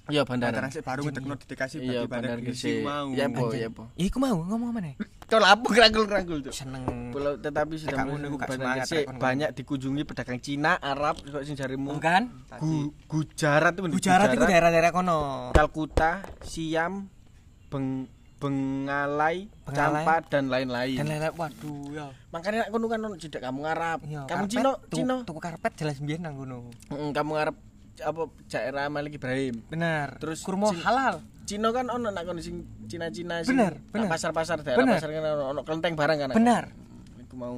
Iya 0.05 0.21
bandar. 0.21 0.47
Bandaran 0.53 0.69
sik 0.69 0.83
baru 0.85 1.01
ngedekno 1.01 1.33
dedikasi 1.41 1.75
Iya 1.81 2.05
bagi 2.05 2.11
bandar 2.13 2.37
Gresik 2.37 2.77
Gresik. 2.77 2.85
mau. 2.85 3.05
Ya 3.09 3.25
po, 3.25 3.43
Anjing. 3.49 3.61
ya 3.63 3.69
po. 3.73 3.83
Ya 3.97 4.05
iku 4.05 4.17
mau 4.21 4.37
ngomong 4.37 4.69
mana? 4.69 4.93
Kau 5.25 5.41
lapu 5.41 5.73
kerangkul-kerangkul 5.73 6.45
tuh. 6.45 6.53
Seneng. 6.53 7.09
Pulau 7.09 7.33
tetapi 7.39 7.81
sudah 7.81 7.97
Gresik 8.05 9.09
rekon, 9.09 9.17
banyak 9.17 9.49
dikunjungi 9.57 10.03
pedagang 10.05 10.37
Cina, 10.37 10.77
Arab, 10.77 11.17
kok 11.17 11.41
sing 11.41 11.57
jarimu. 11.57 11.97
Kan? 11.97 12.29
Gu, 12.61 12.93
Gujarat 13.09 13.73
itu 13.73 13.81
Gujarat 13.89 14.29
itu 14.35 14.45
daerah-daerah 14.45 14.91
kono. 14.93 15.49
Kalkuta, 15.55 16.21
Siam, 16.45 17.09
Beng 17.71 18.05
Bengalai, 18.35 19.47
Bengalai. 19.63 20.03
Campa 20.03 20.15
dan 20.27 20.51
lain-lain. 20.51 20.97
Dan 20.99 21.07
lain-lain 21.07 21.33
waduh 21.33 21.83
ya. 21.89 22.07
Makanya 22.35 22.67
nak 22.67 22.69
kono 22.69 22.85
kan 22.91 22.99
ono 22.99 23.15
cedek 23.15 23.41
kamu 23.41 23.59
ngarap. 23.63 23.99
Iya, 24.03 24.21
kamu 24.27 24.45
karpet, 24.45 24.91
Cino, 24.91 25.15
tuku- 25.23 25.41
karpet 25.41 25.71
jelas 25.79 25.97
mbiyen 26.03 26.21
nang 26.21 26.35
kono. 26.35 26.69
Heeh, 26.91 27.09
kamu 27.15 27.31
ngarap 27.31 27.55
apa 28.03 28.21
daerah 28.51 28.85
Malik 28.91 29.17
Ibrahim. 29.17 29.63
Bener. 29.71 30.19
Terus 30.19 30.43
kurma 30.43 30.67
halal. 30.67 31.23
Cino 31.45 31.69
kan 31.69 31.85
ono 31.87 32.09
nak 32.09 32.23
kono 32.23 32.41
sing 32.41 32.59
Cina-Cina 32.85 33.39
sing 33.39 33.53
Bener, 33.53 33.77
nak 33.77 33.91
bener. 33.91 34.09
pasar-pasar 34.09 34.57
daerah 34.59 34.81
Bener. 34.81 34.97
pasar 34.97 35.09
kan 35.09 35.23
ono, 35.45 35.61
kelenteng 35.61 35.93
barang 35.93 36.17
kan. 36.19 36.29
Bener. 36.31 36.63
Iku 37.19 37.35
mau 37.35 37.57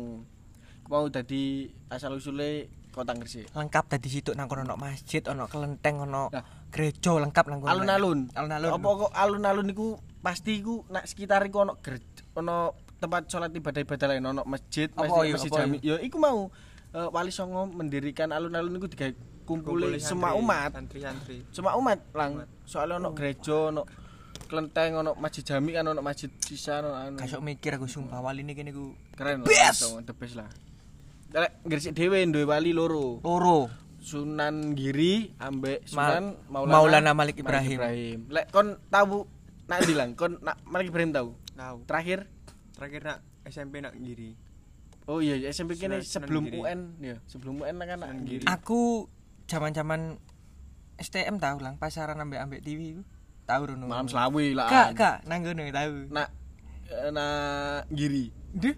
mau 0.85 1.03
dadi 1.07 1.65
asal 1.87 2.13
usule 2.13 2.67
kota 2.89 3.13
Gresik. 3.13 3.47
lengkap 3.49 3.83
tadi 3.87 4.07
situ 4.09 4.33
nang 4.33 4.45
kono 4.45 4.63
ono 4.63 4.75
masjid 4.75 5.21
ono 5.23 5.45
kelenteng 5.45 6.01
ono 6.01 6.27
Nah. 6.27 6.43
gereja 6.67 7.15
lengkap 7.15 7.45
nang 7.45 7.59
kono 7.59 7.69
Alun-alun. 7.69 8.19
alun-alun 8.33 8.71
Apa 8.73 8.87
kok 8.97 9.11
alun-alun 9.13 9.67
iku 9.67 9.87
pasti 10.19 10.57
iku 10.57 10.81
nak 10.87 11.05
sekitar 11.05 11.45
iku 11.45 11.61
ono 11.61 11.77
gereja, 11.77 12.03
ono 12.33 12.73
tempat 12.97 13.29
sholat 13.29 13.53
ibadah 13.53 13.79
ibadah 13.79 14.07
lain 14.09 14.25
ono 14.25 14.41
masjid, 14.43 14.89
masjid, 14.91 15.23
iya, 15.23 15.33
masjid 15.37 15.51
apa 15.51 15.59
jami. 15.61 15.77
Ya 15.79 15.95
iku 15.97 16.17
mau 16.17 16.49
eh, 16.91 17.07
Wali 17.07 17.29
Songo 17.29 17.63
mendirikan 17.65 18.31
alun-alun 18.31 18.75
iku 18.75 18.89
digawe 18.89 19.13
kumpule 19.47 19.95
semua 19.97 20.35
umat, 20.35 20.75
Santri-santri. 20.75 21.47
semua 21.49 21.73
umat 21.73 22.03
lang. 22.11 22.43
Soalnya 22.61 22.99
ono 22.99 23.09
gereja, 23.11 23.71
ono 23.71 23.87
kelenteng, 24.43 24.95
ono 24.97 25.11
masjid 25.13 25.43
jami 25.45 25.71
kan 25.71 25.83
ono 25.83 25.99
masjid 25.99 26.27
sisa 26.37 26.79
ono 26.79 26.91
anu. 26.91 27.15
kasok 27.15 27.39
mikir 27.41 27.71
aku 27.73 27.87
sumpah 27.87 28.19
wali 28.19 28.43
ini 28.43 28.51
kene 28.51 28.71
ku 28.71 28.91
Keren 29.11 29.41
lah, 29.41 29.73
the 30.01 30.13
best 30.13 30.35
lah. 30.35 30.47
Lek 31.29 31.59
Gresik 31.63 31.91
dhewe 31.91 32.23
duwe 32.25 32.43
wali 32.43 32.71
loro. 32.71 33.19
loro 33.19 33.67
Sunan 33.97 34.71
Giri 34.71 35.35
ambek 35.37 35.83
Ma- 35.91 36.13
Sunan 36.13 36.25
Maulana, 36.47 36.71
Maulana 36.71 37.11
Malik 37.11 37.37
Ibrahim. 37.37 38.29
Lek 38.29 38.47
kon 38.47 38.79
tahu 38.87 39.27
nak 39.65 39.83
bilang 39.83 40.13
kon 40.13 40.39
nak 40.39 40.61
Malik 40.63 40.87
Ibrahim 40.87 41.11
tahu. 41.11 41.29
Tahu. 41.53 41.77
Terakhir 41.83 42.29
Terakhir 42.71 43.01
nak 43.03 43.19
SMP 43.43 43.81
nak 43.81 43.97
giri. 43.97 44.37
Oh 45.03 45.19
iya 45.19 45.35
SMP 45.49 45.75
kene 45.75 45.99
Sunan 45.99 46.07
sebelum. 46.23 46.43
UN 46.53 46.79
ya, 46.99 47.15
sebelum 47.25 47.59
UN 47.59 47.75
kan 47.81 47.97
nak 47.97 48.11
Giri. 48.23 48.45
aku 48.45 49.07
zaman-zaman 49.47 50.19
STM 50.97 51.39
tahu 51.39 51.57
lang 51.59 51.75
pasaran 51.77 52.17
ambek 52.17 52.39
ambek 52.39 52.61
TV 52.61 52.99
tahu 53.47 53.73
rono 53.73 53.87
Malam 53.87 54.05
Selawi 54.05 54.51
lah. 54.51 54.67
kak 54.67 54.89
kak 54.93 55.17
nang 55.23 55.39
ngono 55.41 55.63
tahu 55.69 55.93
Nak 56.11 56.27
eh, 56.87 57.09
nak 57.09 57.87
Giri. 57.89 58.27
Deh. 58.51 58.75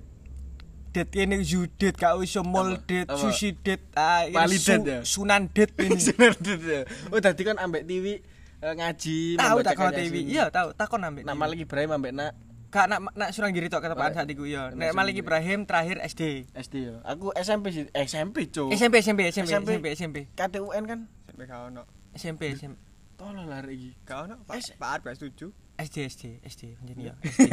Det 0.90 1.06
kene 1.10 1.42
Zudet 1.42 1.94
kak 1.94 2.18
iso 2.20 2.42
mall 2.42 2.82
det, 2.84 3.06
Apa? 3.06 3.14
sushi 3.16 3.54
det, 3.56 3.78
ah, 3.94 4.26
su- 4.50 4.82
ya? 4.82 5.00
Sunan 5.06 5.46
det 5.54 5.70
ini. 5.86 5.98
Sunan 5.98 6.34
Giri. 6.38 6.86
Oh 7.10 7.22
tadi 7.22 7.42
kan 7.42 7.58
ambek 7.58 7.86
TV 7.86 8.20
eh, 8.60 8.74
ngaji 8.74 9.38
tahu 9.38 9.58
tak 9.62 9.78
TV. 9.96 10.16
Iya, 10.28 10.50
tahu. 10.50 10.74
Takon 10.74 11.02
ambek. 11.02 11.24
TV. 11.24 11.34
Malik 11.34 11.60
Ibrahim 11.66 11.92
ambek 11.96 12.12
nak 12.14 12.34
Kak 12.70 12.86
nak 12.86 13.02
nak 13.18 13.30
Sunan 13.34 13.50
Giri 13.50 13.66
tok 13.66 13.82
ketepaan 13.82 14.14
saat 14.14 14.30
iku 14.30 14.46
iya. 14.46 14.70
nek 14.70 14.94
Malik 14.94 15.18
Ibrahim 15.18 15.66
terakhir 15.66 15.98
SD. 16.06 16.54
SD 16.54 16.76
ya. 16.86 16.96
Aku 17.02 17.34
SMP 17.34 17.74
sih, 17.74 17.90
eh, 17.90 18.06
SMP 18.06 18.46
cuk. 18.54 18.70
SMP 18.78 19.02
SMP 19.02 19.34
SMP 19.34 19.50
SMP. 19.50 19.70
SMP 19.74 19.86
SMP 19.98 20.18
KTUN 20.38 20.84
kan 20.86 21.00
SMP 21.34 21.50
kau 21.50 21.74
ono. 21.74 21.90
SMP 22.14 22.54
SMP 22.54 22.78
tolol 23.18 23.50
lah 23.50 23.66
iki. 23.66 23.98
Kau 24.06 24.30
ono 24.30 24.38
Pak 24.46 24.78
Arba 24.86 25.18
setuju. 25.18 25.50
SD 25.82 25.98
SD 26.14 26.24
SD 26.46 26.62
ya 26.78 27.18
SD. 27.26 27.50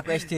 Aku 0.00 0.10
SD. 0.16 0.34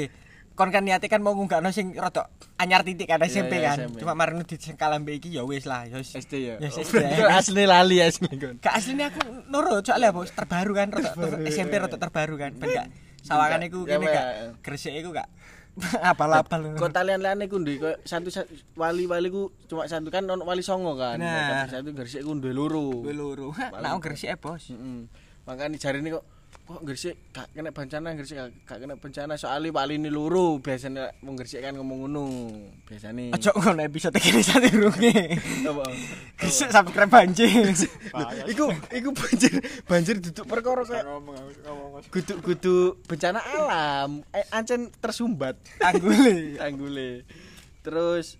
Kon 0.56 0.72
kan 0.72 0.82
niate 0.82 1.06
kan 1.12 1.20
mau 1.20 1.36
ngunggakno 1.36 1.68
sing 1.68 1.92
rada 1.92 2.32
anyar 2.56 2.80
titik 2.82 3.06
kan 3.06 3.20
SMP 3.28 3.62
kan. 3.62 3.92
Cuma 3.94 4.16
marino 4.16 4.42
disengkal 4.42 4.90
ambek 4.96 5.20
iki 5.20 5.36
ya 5.36 5.44
wis 5.44 5.68
lah, 5.68 5.84
ya 5.84 6.00
wis. 6.00 6.16
SD 6.16 6.34
ya. 6.42 6.54
Yes, 6.58 6.80
Oh, 6.80 6.82
SD. 6.82 6.96
asli 7.28 7.62
lali 7.68 8.00
asli 8.02 8.26
kon. 8.40 8.56
Gak 8.58 8.74
aslinya 8.74 9.12
aku 9.12 9.20
nurut 9.52 9.84
soalnya 9.84 10.16
apa 10.16 10.24
terbaru 10.32 10.72
kan 10.74 10.88
rada 10.90 11.12
SMP 11.46 11.76
rada 11.76 11.94
terbaru 12.00 12.34
kan. 12.40 12.56
Ben 12.56 12.72
gak 12.72 12.88
sawangan 13.26 13.60
iku 13.66 13.82
kene 13.82 14.06
gak 14.06 14.26
gresik 14.62 14.94
iku 14.94 15.10
gak 15.10 15.26
apal-apal. 16.10 16.72
Kota 16.80 17.04
lian-lian 17.04 17.36
iku 17.44 17.60
ndek 17.60 17.76
koyo 17.76 17.96
satu 18.02 18.32
sa- 18.32 18.48
wali-wali 18.80 19.28
ku 19.28 19.52
cuma 19.68 19.84
satu 19.84 20.08
kan 20.08 20.24
ono 20.24 20.48
wali 20.48 20.64
songo 20.64 20.96
kan. 20.96 21.20
Nah. 21.20 21.68
Satu 21.68 21.92
Gresik 21.92 22.24
ku 22.24 22.32
duwe 22.32 22.56
loro. 22.56 23.04
Gue 23.04 23.12
loro. 23.12 23.52
Nah, 23.82 23.92
aku 23.92 24.08
gresik 24.08 24.32
e, 24.32 24.36
Bos. 24.40 24.72
Heeh. 24.72 25.04
Makane 25.44 25.76
jarine 25.76 26.16
kok 26.16 26.24
kok 26.66 26.82
Gresik 26.82 27.14
gak 27.30 27.46
kena 27.54 27.70
bencana 27.70 28.10
Gresik 28.12 28.34
gak, 28.34 28.50
gak 28.66 28.78
kena 28.82 28.94
bencana 28.98 29.38
soalnya 29.38 29.70
wali 29.70 29.96
ini 29.96 30.10
loro 30.10 30.58
biasanya 30.58 31.14
wong 31.22 31.38
Gresik 31.38 31.62
kan 31.62 31.78
ngomong 31.78 32.10
ngono 32.10 32.24
biasane. 32.82 33.30
Ojo 33.30 33.50
ngono 33.54 33.80
episode 33.80 34.18
kene 34.18 34.42
sate 34.42 34.74
runge. 34.74 35.38
Apa? 35.62 35.84
Gresik 36.34 36.68
sampe 36.68 36.90
keren 36.90 37.06
banjir. 37.06 37.70
iku 38.50 38.66
iku 38.90 39.08
banjir 39.14 39.52
banjir 39.86 40.16
duduk 40.18 40.42
perkara 40.44 40.82
ngomong. 41.06 41.38
kudu-kudu 42.10 42.98
bencana 43.06 43.38
alam 43.40 44.26
eh, 44.34 44.44
ancen 44.50 44.90
tersumbat 44.98 45.54
Tanggule. 45.78 46.34
tanggule 46.60 47.22
terus 47.80 48.34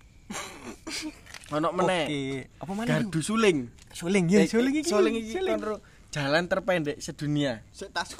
ono 1.47 1.71
meneh 1.71 2.03
Oke. 2.05 2.21
Apa 2.59 2.71
mana? 2.75 2.87
gardu 2.91 3.19
suling 3.23 3.71
Suling 3.95 4.27
ya, 4.29 4.43
Eh, 4.43 4.51
suling 4.51 4.75
eh, 4.75 4.81
iki. 4.83 4.89
suling 4.91 5.15
iki 5.15 5.39
ro- 5.57 5.81
jalan 6.17 6.43
terpendek 6.45 6.97
sedunia 6.97 7.61
Sik 7.69 7.93
tas 7.93 8.17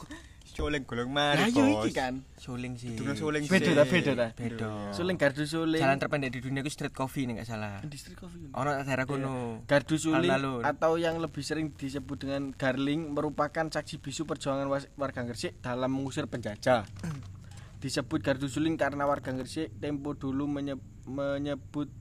Suling 0.47 0.85
golong 0.85 1.09
mari. 1.11 1.49
yo 1.51 1.61
Bos. 1.61 1.85
iki 1.85 1.93
kan 1.93 2.25
Suling 2.35 2.73
sih. 2.75 2.93
Duduk 2.93 3.13
suling 3.15 3.45
beda 3.45 3.61
sih. 3.63 3.73
ta 3.73 3.85
beda 3.85 4.11
ta 4.11 4.27
Beda. 4.33 4.69
suling 4.89 5.13
gardu 5.15 5.45
suling 5.45 5.77
Jalan 5.77 5.97
terpendek 5.97 6.29
di 6.29 6.41
dunia 6.41 6.61
itu 6.61 6.71
street 6.71 6.89
coffee 6.91 7.25
nih 7.25 7.37
gak 7.37 7.45
salah. 7.47 7.77
industri 7.79 8.13
coffee 8.13 8.49
Ono 8.51 8.69
daerah 8.75 9.05
kono. 9.05 9.61
Gardu 9.63 9.95
suling 9.95 10.25
Alun-alun. 10.27 10.61
atau 10.63 10.97
yang 10.97 11.17
lebih 11.17 11.41
sering 11.41 11.69
disebut 11.71 12.17
dengan 12.19 12.49
garling 12.51 13.05
merupakan 13.07 13.65
saksi 13.67 13.97
bisu 13.99 14.25
perjuangan 14.25 14.65
warga 14.95 15.21
Gresik 15.23 15.57
dalam 15.59 15.89
mengusir 15.91 16.25
penjajah. 16.25 16.89
Disebut 17.77 18.19
gardu 18.19 18.45
suling 18.47 18.73
karena 18.73 19.05
warga 19.05 19.29
Gresik 19.31 19.69
tempo 19.75 20.13
dulu 20.13 20.49
menye- 20.49 20.77
menyebut 21.05 21.93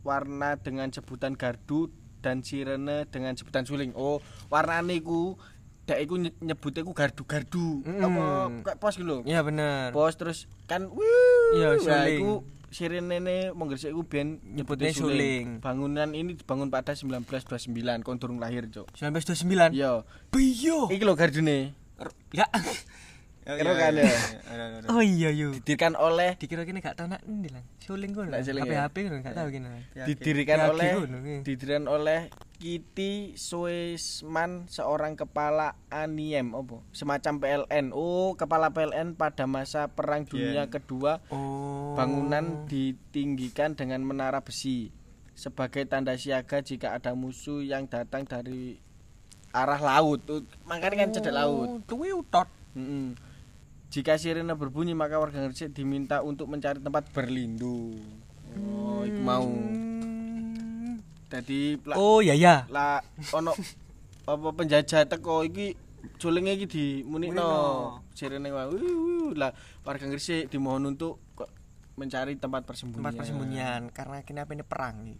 warna 0.00 0.54
dengan 0.54 0.86
sebutan 0.88 1.34
gardu 1.34 1.90
dan 2.18 2.40
sirene 2.40 3.06
dengan 3.06 3.32
sebutan 3.32 3.62
suling. 3.62 3.94
Oh, 3.94 4.18
warnane 4.46 4.94
iku 4.94 5.38
dek 5.84 5.98
iku 6.00 6.14
nye- 6.16 6.36
nyebutnya 6.38 6.82
iku 6.82 6.92
gardu-gardu. 6.92 7.80
Mm. 7.82 8.02
Apa 8.02 8.24
kayak 8.62 8.78
pos 8.78 8.94
gitu 8.94 9.06
lho. 9.06 9.18
Iya 9.24 9.40
bener. 9.40 9.88
Pos 9.90 10.14
terus 10.14 10.38
kan 10.64 10.84
wuh, 10.84 11.02
Iya, 11.54 11.68
nah, 11.74 12.04
suling. 12.04 12.18
iku 12.18 12.32
sirenene 12.68 13.36
wong 13.50 13.66
Gresik 13.66 13.88
iku 13.88 14.04
ben 14.04 14.36
nyebutnya 14.44 14.92
suling. 14.92 15.08
suling. 15.08 15.46
Bangunan 15.58 16.12
ini 16.12 16.36
dibangun 16.36 16.68
pada 16.68 16.92
1929, 16.92 17.72
kon 18.02 18.20
durung 18.20 18.36
lahir, 18.36 18.68
Cuk. 18.68 18.92
1929. 18.92 19.72
Iya. 19.72 20.04
Biyo. 20.28 20.92
Iki 20.92 21.02
lho 21.02 21.14
gardune. 21.14 21.72
Ya. 22.30 22.44
Oh, 23.48 23.56
Kira 23.56 23.72
iya, 23.72 23.80
kan 23.80 23.92
iya, 23.96 24.04
ya? 24.04 24.12
iya. 24.12 24.88
Oh 24.92 25.00
iya 25.00 25.28
yo. 25.32 25.48
Didirikan 25.56 25.96
oleh 25.96 26.36
Dikira 26.36 26.68
kene 26.68 26.84
gak 26.84 27.00
tau 27.00 27.08
nak 27.08 27.24
ndi 27.24 27.48
lah. 27.48 27.64
Suling 27.80 28.12
suling 28.12 28.36
HP 28.36 28.68
ya? 28.68 28.84
HP 28.84 28.96
kono 29.08 29.16
gak 29.24 29.32
tau 29.32 29.48
kene. 29.48 29.68
didirikan 30.04 30.58
oleh 30.68 30.88
iya. 30.92 31.40
didirikan 31.40 31.84
oleh 31.88 32.20
Kitty 32.60 33.38
Suesman 33.40 34.68
seorang 34.68 35.16
kepala 35.16 35.80
ANIM 35.88 36.52
apa 36.52 36.84
semacam 36.92 37.34
PLN 37.40 37.96
oh 37.96 38.36
kepala 38.36 38.68
PLN 38.68 39.16
pada 39.16 39.48
masa 39.48 39.88
perang 39.88 40.28
dunia 40.28 40.68
Iya. 40.68 40.68
kedua 40.68 41.24
Oh. 41.32 41.96
bangunan 41.96 42.68
ditinggikan 42.68 43.72
dengan 43.72 44.04
menara 44.04 44.44
besi 44.44 44.92
sebagai 45.32 45.88
tanda 45.88 46.18
siaga 46.18 46.60
jika 46.60 46.92
ada 46.92 47.16
musuh 47.16 47.64
yang 47.64 47.88
datang 47.88 48.28
dari 48.28 48.76
arah 49.54 49.80
laut 49.80 50.20
makanya 50.66 51.06
kan 51.06 51.16
cedek 51.16 51.32
laut 51.32 51.80
Kuwi 51.88 52.12
utot. 52.12 52.50
Mm-mm. 52.76 53.27
Jika 53.88 54.20
sirene 54.20 54.52
berbunyi 54.52 54.92
maka 54.92 55.16
warga 55.16 55.40
Gresik 55.48 55.72
diminta 55.72 56.20
untuk 56.20 56.44
mencari 56.44 56.76
tempat 56.76 57.08
berlindung. 57.08 57.96
Oh, 58.52 59.00
iku 59.00 59.20
mau. 59.24 59.48
Dadi 61.28 61.76
Oh 61.96 62.20
iya 62.20 62.36
ya. 62.36 62.64
la 62.68 63.00
ono 63.32 63.52
apa 64.28 64.48
penjajah 64.52 65.08
teko 65.08 65.40
iki 65.44 65.72
julinge 66.20 66.52
iki 66.60 66.66
dimunikno. 66.68 67.48
Sirene 68.12 68.52
wae. 68.52 68.76
Lah 69.32 69.56
warga 69.88 70.04
Gresik 70.04 70.52
dimohon 70.52 70.92
untuk 70.92 71.24
mencari 71.96 72.36
tempat 72.36 72.68
persembunyian. 72.68 73.00
Tempat 73.00 73.14
persembunyian 73.24 73.80
karena 73.88 74.20
kene 74.20 74.44
apa 74.44 74.52
ini 74.52 74.64
perang 74.68 74.96
nih. 75.00 75.18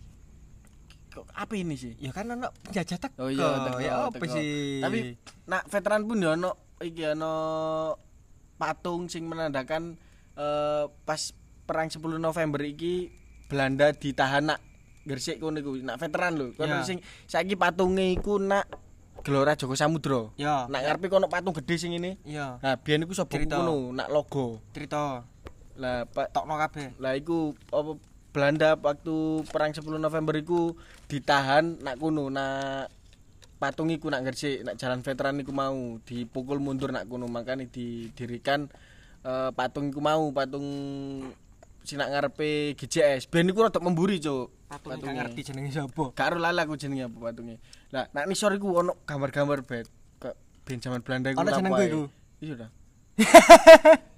Kok 1.08 1.24
apa 1.32 1.52
ini 1.56 1.72
sih? 1.72 1.96
Ya 1.96 2.12
kan 2.12 2.28
ono 2.28 2.52
penjajah 2.68 3.00
teko. 3.00 3.16
Oh 3.24 3.32
iya, 3.32 3.48
teko, 3.64 3.80
ya 3.80 3.92
apa 4.12 4.24
sih? 4.28 4.84
Tapi 4.84 5.16
nak 5.48 5.64
veteran 5.72 6.04
pun 6.04 6.20
ya 6.20 6.36
ono 6.36 6.76
iki 6.84 7.16
ono 7.16 7.32
patung 8.58 9.06
sing 9.06 9.24
menandakan 9.24 9.94
eh, 10.34 10.84
pas 11.06 11.20
perang 11.64 11.86
10 11.86 12.00
November 12.18 12.60
iki 12.66 13.08
Belanda 13.48 13.94
ditahan 13.94 14.52
nak 14.52 14.60
Gresik 15.08 15.40
kono 15.40 15.56
iku 15.56 15.72
nak 15.80 15.96
veteran 15.96 16.36
lho. 16.36 16.52
Kono 16.52 16.84
sing 16.84 17.00
saiki 17.24 17.56
patunge 17.56 18.12
iku 18.12 18.36
nak 18.36 18.68
Gelora 19.24 19.56
Joko 19.56 19.72
Samudra. 19.72 20.30
ya. 20.36 20.68
Nak 20.68 20.84
ngarepe 20.84 21.08
kono 21.08 21.32
patung 21.32 21.56
gede 21.56 21.80
sing 21.80 21.96
ini. 21.96 22.20
Iya. 22.28 22.60
Nah, 22.60 22.76
biyen 22.76 23.08
iku 23.08 23.16
sapa 23.16 23.32
kono 23.40 23.96
nak 23.96 24.12
logo. 24.12 24.60
Cerita 24.76 25.24
Lah, 25.78 26.10
Pak 26.10 26.34
tokno 26.34 26.58
kabeh. 26.58 26.98
lah 26.98 27.14
iku 27.14 27.54
apa 27.70 27.94
Belanda 28.34 28.74
waktu 28.76 29.46
perang 29.48 29.70
10 29.72 29.86
November 29.96 30.34
iku 30.36 30.74
ditahan 31.06 31.78
nak 31.80 31.96
kuno 31.96 32.28
nak 32.28 32.90
patung 33.58 33.90
iku 33.90 34.06
nak 34.08 34.22
Gresik 34.22 34.62
nak 34.62 34.78
jalan 34.78 35.02
veteran 35.02 35.42
iku 35.42 35.50
mau 35.50 35.98
dipukul 36.06 36.62
mundur 36.62 36.94
nak 36.94 37.10
kuno 37.10 37.26
makanya 37.26 37.66
didirikan 37.66 38.70
eh, 39.26 39.50
patung 39.52 39.90
iku 39.90 39.98
mau 39.98 40.30
patung 40.30 40.66
sinak 41.82 42.08
ngarepe 42.12 42.76
GJS 42.76 43.26
ben 43.32 43.48
iku 43.50 43.66
rada 43.66 43.80
memburi 43.80 44.20
cuk 44.20 44.54
Patung 44.68 45.00
gak 45.00 45.16
ngerti 45.16 45.40
jenenge 45.48 45.72
sapa. 45.72 46.12
gak 46.12 46.28
ero 46.28 46.38
lali 46.44 46.60
aku 46.60 46.76
jenenge 46.76 47.08
apa 47.08 47.16
patungnya 47.16 47.56
lah 47.88 48.04
nak 48.12 48.28
nisor 48.28 48.52
iku 48.52 48.84
ono 48.84 48.92
gambar-gambar 49.08 49.64
bet 49.64 49.88
kok 50.20 50.36
ben 50.68 50.78
zaman 50.84 51.00
Belanda 51.00 51.32
iku 51.32 51.40
Ono 51.40 51.48
ae. 51.48 51.88
iku? 51.88 52.02
iya 52.44 52.54
dah 52.54 52.70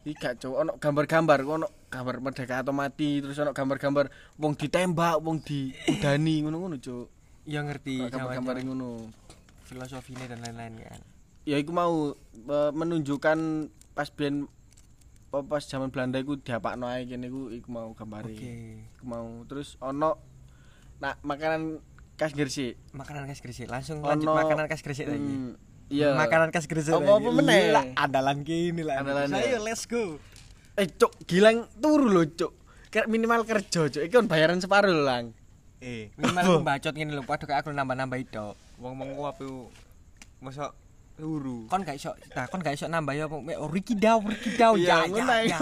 Iki 0.00 0.16
gak 0.16 0.34
cuk, 0.40 0.54
ono 0.56 0.72
gambar-gambar, 0.80 1.38
ono 1.44 1.68
gambar 1.92 2.24
merdeka 2.24 2.64
atau 2.64 2.72
mati, 2.72 3.20
terus 3.20 3.36
ono 3.36 3.52
gambar-gambar 3.52 4.08
wong 4.40 4.52
ditembak, 4.56 5.20
wong 5.20 5.44
diudani 5.44 6.44
ngono-ngono 6.44 6.76
cuk. 6.80 7.08
Ya 7.44 7.60
ngerti 7.64 8.08
Gambar-gambar 8.08 8.64
ngono. 8.64 9.12
Filosofinya 9.70 10.26
dan 10.26 10.42
lain-lain 10.42 10.74
kan. 10.82 11.00
Ya 11.46 11.56
iku 11.56 11.70
mau 11.70 12.18
eh, 12.34 12.70
menunjukkan 12.74 13.38
pas 13.94 14.10
apa, 15.30 15.38
pas 15.46 15.62
zaman 15.62 15.94
Belanda 15.94 16.18
iku 16.18 16.34
diapakno 16.34 16.90
ae 16.90 17.06
kene 17.06 17.30
iku 17.30 17.54
iku 17.54 17.68
mau 17.70 17.94
gambare. 17.94 18.34
Oke. 18.34 18.82
Iku 18.98 19.04
mau 19.06 19.46
terus 19.46 19.78
ono 19.78 20.18
nak 20.98 21.22
makanan 21.22 21.78
khas 22.18 22.34
Gresik. 22.34 22.74
Makanan 22.90 23.30
khas 23.30 23.38
Gresik. 23.38 23.70
Langsung 23.70 24.02
Ono- 24.02 24.10
lanjut 24.10 24.26
makanan 24.26 24.66
khas 24.66 24.82
Gresik 24.82 25.06
lagi. 25.06 25.22
Hmm, 25.22 25.54
Iya. 25.90 26.14
Makanan 26.14 26.50
khas 26.50 26.66
Gresik. 26.66 26.94
Apa-apa 26.94 27.30
lagi. 27.30 27.38
meneh? 27.38 27.62
Lah, 27.70 27.84
andalan 27.96 28.42
kini 28.42 28.82
lah. 28.82 29.02
Andalan 29.02 29.30
Ayo 29.34 29.58
let's 29.62 29.86
go. 29.86 30.18
Eh 30.74 30.86
cuk, 30.86 31.14
gilang 31.26 31.66
turu 31.78 32.06
lho 32.06 32.26
cuk. 32.26 32.52
Kayak 32.90 33.06
minimal 33.06 33.42
kerja 33.42 33.86
cuk. 33.86 34.02
Iki 34.02 34.10
kan 34.10 34.26
bayaran 34.26 34.58
separuh 34.58 34.90
lho, 34.90 35.02
Lang. 35.02 35.34
Eh, 35.80 36.12
Minimal 36.20 36.42
aku 36.44 36.62
bacot 36.62 36.94
ngene 36.94 37.12
lho, 37.16 37.22
padha 37.24 37.48
kayak 37.48 37.64
aku 37.64 37.72
nambah-nambah 37.72 38.18
itu. 38.20 38.46
Wong-wong 38.80 39.08
ku 39.12 39.22
apa 39.28 39.44
masa 40.40 40.72
turu. 41.20 41.68
Kon 41.68 41.84
gak 41.84 42.00
iso, 42.00 42.16
nah 42.32 42.48
kon 42.48 42.64
gak 42.64 42.74
iso 42.74 42.88
nambah 42.88 43.12
ya 43.12 43.28
oh, 43.28 43.68
Ricky 43.68 43.92
Daw, 43.92 44.24
Ricky 44.24 44.56
Daw 44.56 44.72
ya 44.80 45.04
ya. 45.04 45.58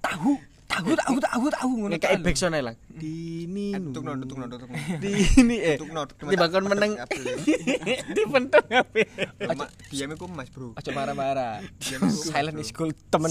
Tahu, 0.00 0.32
tahu, 0.64 0.90
tahu, 0.96 1.16
tahu, 1.20 1.44
tahu 1.52 1.70
ngono. 1.76 1.92
Ngekek 1.92 2.10
kan. 2.16 2.20
backsound 2.24 2.56
ae, 2.56 2.64
Lang. 2.64 2.76
Dini. 2.88 3.76
Tutuk 3.76 4.02
no, 4.08 4.16
tutuk 4.24 4.36
no, 4.40 4.46
tutuk 4.48 4.68
no. 4.72 4.76
Dini 5.04 5.56
eh. 5.60 5.76
Tutuk 5.76 5.92
no. 5.92 6.08
Tiba 6.08 6.46
kon 6.48 6.64
meneng. 6.64 6.92
Dipentung 8.16 8.66
apa? 8.72 9.64
Diam 9.92 10.16
iku 10.16 10.24
Mas, 10.32 10.48
Bro. 10.48 10.72
Aja 10.80 10.90
marah-marah. 10.96 11.60
Silent 12.08 12.56
is 12.56 12.72
gold 12.72 12.96
temen 13.12 13.28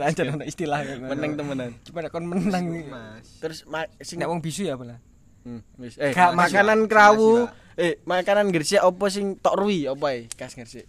aja 0.00 0.22
ana 0.24 0.48
istilah 0.48 0.80
Meneng 1.12 1.36
temenan. 1.36 1.76
Cuma 1.84 2.08
kon 2.08 2.24
menang 2.24 2.88
Mas. 2.88 3.36
Terus 3.44 3.68
sing 4.00 4.16
nek 4.16 4.32
wong 4.32 4.40
bisu 4.40 4.64
ya 4.64 4.80
apa 4.80 4.96
lah. 4.96 4.98
Hmm, 5.44 5.60
wis. 5.76 6.00
Eh, 6.00 6.16
makanan 6.16 6.88
krawu. 6.88 7.46
Eh, 7.76 8.00
makanan 8.02 8.48
Gresik 8.48 8.80
apa 8.80 9.04
sing 9.06 9.36
tok 9.36 9.52
ruwi 9.54 9.84
apa 9.84 10.06
ae? 10.08 10.20
Khas 10.30 10.56
Gresik. 10.56 10.88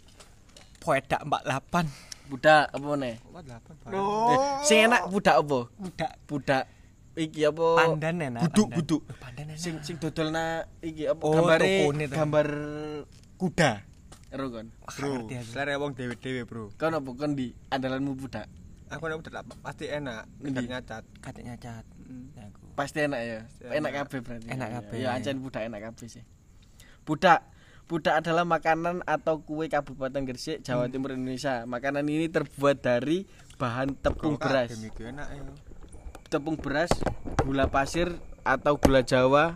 Poedak 0.79 1.19
48. 1.21 1.83
Budak 2.27 2.63
apa 2.69 2.85
meneh? 2.85 3.15
What 3.27 3.43
8, 3.43 3.59
Pak? 3.83 3.91
Eh, 3.91 4.37
sing 4.63 4.77
enak 4.83 5.07
budak 5.07 5.35
apa? 5.37 5.59
Budak 5.73 6.11
Budak 6.23 6.63
iki 7.17 7.43
apa? 7.43 7.67
pandan 7.77 8.15
enak. 8.21 8.41
Buduk, 8.45 8.67
pandan. 8.67 8.77
buduk. 8.77 9.01
Pandan 9.17 9.45
enak. 9.51 9.59
Sing 9.59 9.73
sing 9.81 9.95
dodolna 9.97 10.43
iki 10.79 11.07
apa 11.07 11.23
Oh, 11.23 11.33
gambare 11.33 11.67
tokone 11.81 12.05
to. 12.05 12.13
gambar 12.13 12.47
kuda. 13.35 13.71
Ero 14.27 14.45
kon. 14.47 14.67
Bro, 14.93 15.11
selera 15.41 15.75
wong 15.75 15.91
dewe-dewe, 15.91 16.43
Bro. 16.43 16.71
Kon 16.75 16.93
apa 16.93 17.09
kon 17.09 17.31
di 17.33 17.51
andalanmu 17.67 18.11
budak? 18.13 18.47
Aku 18.87 19.07
nek 19.07 19.19
udah 19.19 19.43
pasti 19.59 19.87
enak, 19.87 20.23
Ngendi? 20.39 20.63
ngendi 20.63 20.71
nyacat. 20.71 21.03
Katanya 21.19 21.55
cat. 21.57 21.83
Aku. 22.37 22.63
Pasti 22.71 23.03
enak 23.03 23.19
ya. 23.19 23.39
Pasti 23.43 23.63
Enak 23.65 23.75
enak. 23.81 23.91
kabeh 24.03 24.19
berarti. 24.21 24.47
Enak 24.47 24.69
kabeh. 24.69 24.95
Ya 24.95 25.09
ancen 25.11 25.35
budak 25.39 25.63
enak 25.63 25.79
kabeh 25.83 26.07
sih. 26.07 26.23
Budak 27.07 27.47
Budak 27.87 28.19
adalah 28.19 28.43
makanan 28.43 28.99
atau 29.07 29.39
kue 29.47 29.71
Kabupaten 29.71 30.27
Gresik, 30.27 30.59
Jawa 30.59 30.91
Timur 30.91 31.15
Indonesia. 31.15 31.63
Makanan 31.63 32.03
ini 32.03 32.27
terbuat 32.27 32.83
dari 32.83 33.23
bahan 33.55 33.95
tepung 34.03 34.35
beras. 34.35 34.75
Kabeh 34.75 34.91
iku 34.91 35.07
enak 35.07 35.27
ya. 35.31 35.41
Tepung 36.27 36.59
beras, 36.59 36.91
gula 37.39 37.71
pasir 37.71 38.11
atau 38.43 38.75
gula 38.75 39.07
Jawa 39.07 39.55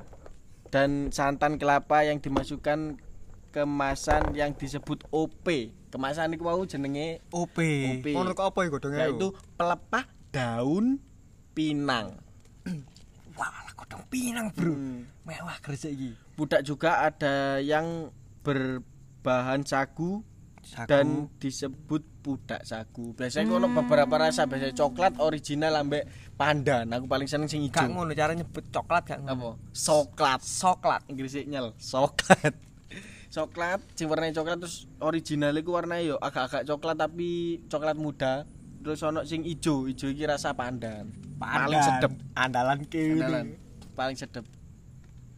dan 0.72 1.12
santan 1.12 1.60
kelapa 1.60 2.08
yang 2.08 2.24
dimasukkan 2.24 3.04
kemasan 3.52 4.32
yang 4.32 4.56
disebut 4.56 5.04
OP. 5.12 5.76
Kemasan 5.92 6.32
itu 6.32 6.48
mau 6.48 6.64
jenenge 6.64 7.20
OP. 7.36 7.60
OP. 8.00 8.08
Kok 8.16 8.48
apa 8.48 8.60
iku 8.64 8.80
godhonge? 8.80 9.12
Yaitu 9.12 9.28
pelepah 9.60 10.08
daun 10.32 11.04
pinang. 11.52 12.16
Wah, 13.36 13.76
kodong 13.76 14.08
pinang, 14.08 14.56
Bro. 14.56 14.72
Hmm. 14.72 15.04
Mewah 15.28 15.60
Gresik 15.60 15.92
iki. 15.92 16.16
Budak 16.42 16.66
juga 16.66 17.06
ada 17.06 17.62
yang 17.62 18.10
berbahan 18.42 19.62
sagu, 19.62 20.26
Sagu. 20.66 20.90
dan 20.90 21.30
disebut 21.38 22.02
budak 22.26 22.66
sagu. 22.66 23.14
Biasanya 23.14 23.62
ono 23.62 23.70
beberapa 23.70 24.18
rasa, 24.18 24.50
biasanya 24.50 24.74
coklat 24.74 25.22
original 25.22 25.78
ambek 25.78 26.10
pandan. 26.34 26.90
Aku 26.98 27.06
paling 27.06 27.30
seneng 27.30 27.46
sing 27.46 27.62
gak 27.70 27.86
ijo. 27.86 27.94
ngono 27.94 28.18
cara 28.18 28.34
nyebut 28.34 28.74
coklat 28.74 29.06
gak 29.06 29.22
ngono. 29.22 29.54
Apa? 29.54 29.70
Soklat. 29.70 30.42
Soklat. 30.42 31.02
Inggrisnya 31.14 31.46
nyel. 31.46 31.78
Soklat. 31.78 32.58
coklat, 33.38 33.80
sing 33.94 34.10
warnanya 34.10 34.42
coklat 34.42 34.58
terus 34.66 34.90
original 34.98 35.54
iku 35.54 35.78
warnanya 35.78 36.04
yo 36.04 36.16
agak-agak 36.18 36.66
coklat 36.66 36.98
tapi 36.98 37.62
coklat 37.70 37.98
muda. 38.02 38.50
Terus 38.82 38.98
ono 39.06 39.22
sing 39.30 39.46
ijo, 39.46 39.86
ijo 39.86 40.10
iki 40.10 40.26
rasa 40.26 40.58
pandan. 40.58 41.14
Paling 41.38 41.86
sedep. 41.86 42.18
Andalan. 42.34 42.82
Andalan. 42.90 43.46
Paling 43.94 44.18
sedep. 44.18 44.42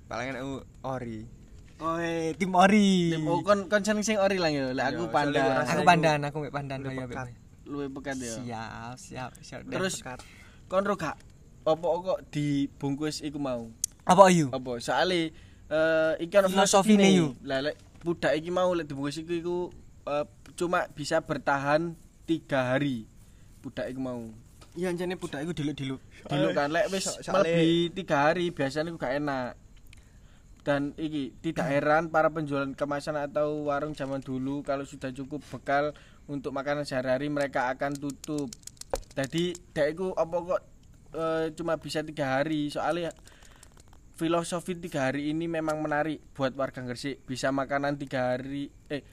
Paling 0.07 0.27
enak 0.35 0.43
ori. 0.83 1.25
Oi, 1.83 2.31
tim 2.39 2.51
ori. 2.55 3.11
Tim 3.11 3.27
oh, 3.27 3.43
kon 3.43 3.67
kon 3.67 3.83
seneng 3.83 4.07
sing 4.07 4.15
ori 4.15 4.39
lang 4.39 4.55
yo. 4.55 4.71
Lek 4.71 4.95
aku 4.95 5.11
pandan. 5.11 5.67
Aku 5.67 5.81
pandan, 5.83 6.19
aku 6.23 6.37
mek 6.47 6.53
pandan 6.53 6.79
Luwih 7.63 7.87
ayo 7.87 7.95
pekat. 7.95 8.19
Ya. 8.19 8.33
Siap, 8.35 8.95
siap, 8.99 9.31
siap. 9.39 9.59
Terus 9.67 10.03
kon 10.67 10.83
ro 10.83 10.95
gak 10.99 11.15
apa 11.63 11.85
kok 11.87 12.19
dibungkus 12.27 13.23
iku 13.23 13.39
mau? 13.39 13.71
apa 14.03 14.21
ayu? 14.27 14.51
Apa? 14.51 14.83
Soale 14.83 15.31
eh 15.71 16.13
iki 16.19 16.35
ana 16.35 16.51
Filosofine 16.51 17.07
filosofine. 17.07 17.07
yo. 17.15 17.27
Lah 17.47 17.59
lek 17.63 17.75
budak 18.03 18.35
iki 18.35 18.51
mau 18.51 18.75
lek 18.75 18.85
dibungkus 18.91 19.15
iku 19.23 19.33
iku 19.33 19.57
eh, 20.11 20.25
cuma 20.59 20.91
bisa 20.91 21.23
bertahan 21.23 21.95
tiga 22.27 22.75
hari. 22.75 23.07
Budak 23.63 23.87
iku 23.87 23.99
mau. 24.03 24.27
Iya 24.75 24.91
anjane 24.91 25.15
budak 25.15 25.39
iku 25.47 25.55
diluk-diluk. 25.55 26.01
Dulu 26.27 26.47
kan 26.51 26.67
lek 26.67 26.91
wis 26.91 27.07
melebihi 27.31 27.95
tiga 27.95 28.27
hari 28.27 28.51
biasanya 28.51 28.91
iku 28.91 28.99
gak 28.99 29.15
enak. 29.23 29.55
Dan 30.63 30.95
iki 30.95 31.35
tidak 31.43 31.67
heran 31.67 32.07
para 32.07 32.31
penjual 32.31 32.63
kemasan 32.71 33.19
atau 33.19 33.67
warung 33.67 33.91
zaman 33.91 34.23
dulu 34.23 34.63
kalau 34.63 34.87
sudah 34.87 35.11
cukup 35.11 35.43
bekal 35.51 35.91
untuk 36.31 36.55
makanan 36.55 36.87
sehari-hari 36.87 37.27
mereka 37.27 37.67
akan 37.67 37.99
tutup. 37.99 38.47
Jadi 39.11 39.53
dek 39.75 39.87
iku 39.93 40.15
apa 40.15 40.35
kok 40.39 40.61
eh, 41.19 41.45
cuma 41.59 41.75
bisa 41.75 41.99
tiga 41.99 42.39
hari? 42.39 42.71
Soalnya 42.71 43.11
filosofi 44.15 44.79
tiga 44.79 45.11
hari 45.11 45.35
ini 45.35 45.51
memang 45.51 45.83
menarik 45.83 46.23
buat 46.31 46.55
warga 46.55 46.79
Gresik. 46.79 47.27
Bisa 47.27 47.51
makanan 47.51 47.99
tiga 47.99 48.39
hari 48.39 48.71
eh 48.87 49.03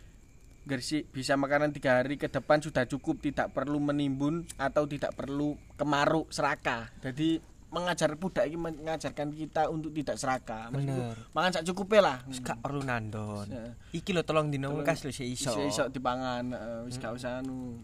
Gresik 0.60 1.08
bisa 1.10 1.40
makanan 1.40 1.72
tiga 1.72 1.98
hari 1.98 2.20
ke 2.20 2.28
depan 2.28 2.60
sudah 2.60 2.84
cukup 2.84 3.18
tidak 3.24 3.50
perlu 3.56 3.80
menimbun 3.80 4.44
atau 4.60 4.84
tidak 4.84 5.16
perlu 5.16 5.56
kemaruk 5.80 6.28
serakah 6.28 6.92
jadi 7.00 7.40
mengajar 7.70 8.10
budak 8.12 8.44
ini 8.44 8.58
mengajarkan 8.58 9.30
kita 9.30 9.66
untuk 9.66 9.94
tidak 9.94 10.14
serakah 10.14 10.68
Bener. 10.68 11.14
mangan 11.30 11.50
sak 11.52 11.64
cukupnya 11.64 12.02
lah 12.02 12.18
Wis 12.26 12.38
gak 12.38 12.58
perlu 12.58 12.82
nandon. 12.82 13.46
Iki 13.90 14.10
lho 14.10 14.22
tolong 14.22 14.50
dino 14.50 14.74
kas 14.82 15.00
sik 15.00 15.22
iso. 15.22 15.54
iso 15.60 15.86
dipangan 15.86 16.50
eh, 16.50 16.80
wis 16.82 16.98
gak 16.98 17.14
usah 17.14 17.38
anu 17.38 17.78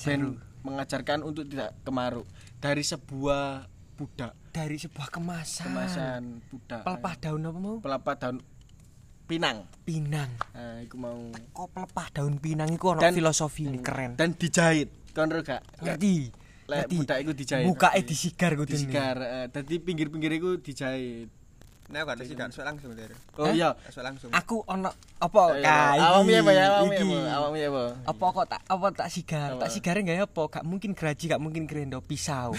ben 0.00 0.34
mengajarkan 0.60 1.20
untuk 1.20 1.44
tidak 1.46 1.76
kemaruk 1.82 2.24
dari 2.56 2.80
sebuah 2.80 3.68
budak 3.94 4.32
Dari 4.50 4.76
sebuah 4.76 5.08
kemasan. 5.08 5.64
kemasan 5.68 6.22
budak 6.46 6.82
Pelepah 6.82 7.14
daun 7.18 7.44
apa 7.44 7.58
mau? 7.58 7.76
pelepah 7.78 8.14
daun 8.16 8.36
pinang 9.24 9.68
Pinang. 9.84 10.32
nah 10.50 10.80
iku 10.80 10.96
mau 10.96 11.20
Kok 11.52 11.68
pelepah 11.70 12.08
daun 12.10 12.34
pinang 12.36 12.72
iku 12.72 12.92
ono 12.92 13.00
Dan- 13.00 13.14
filosofi 13.14 13.68
ini 13.68 13.78
keren. 13.78 14.16
dan 14.16 14.32
dijahit 14.32 14.88
ro 15.12 15.40
gak 15.40 15.60
Ngerti? 15.78 16.32
Lek 16.70 16.86
budak 16.86 17.18
iku 17.26 17.32
dijahit 17.34 17.66
Bukake 17.66 18.00
disigar 18.06 18.52
kudu. 18.54 18.70
disigar 18.70 19.16
eh, 19.18 19.46
dadi 19.50 19.76
pinggir-pinggir 19.82 20.32
iku 20.38 20.50
dijahit 20.62 21.28
Nah, 21.90 22.06
aku 22.06 22.22
sih 22.22 22.38
gak 22.38 22.54
suwe 22.54 22.62
langsung 22.62 22.94
dari. 22.94 23.10
oh 23.34 23.50
Hah? 23.50 23.50
iya 23.50 23.74
langsung. 23.98 24.30
Aku 24.30 24.62
ono 24.62 24.94
apa 25.18 25.58
kae? 25.58 25.98
awakmu 25.98 26.30
ya 26.30 26.40
ya, 26.54 26.64
awakmu 26.78 26.94
ya 26.94 27.34
awakmu 27.34 27.56
ya 27.58 27.68
Pak. 27.74 27.90
Apa 28.14 28.24
kok 28.30 28.46
tak 28.46 28.60
apa 28.62 28.86
tak 28.94 29.08
sigar? 29.10 29.50
Tak 29.58 29.70
sigare 29.74 29.98
enggak 29.98 30.22
apa? 30.22 30.42
Gak 30.54 30.64
mungkin 30.70 30.94
geraji, 30.94 31.24
gak 31.26 31.42
mungkin 31.42 31.66
grendo 31.66 31.98
pisau. 31.98 32.54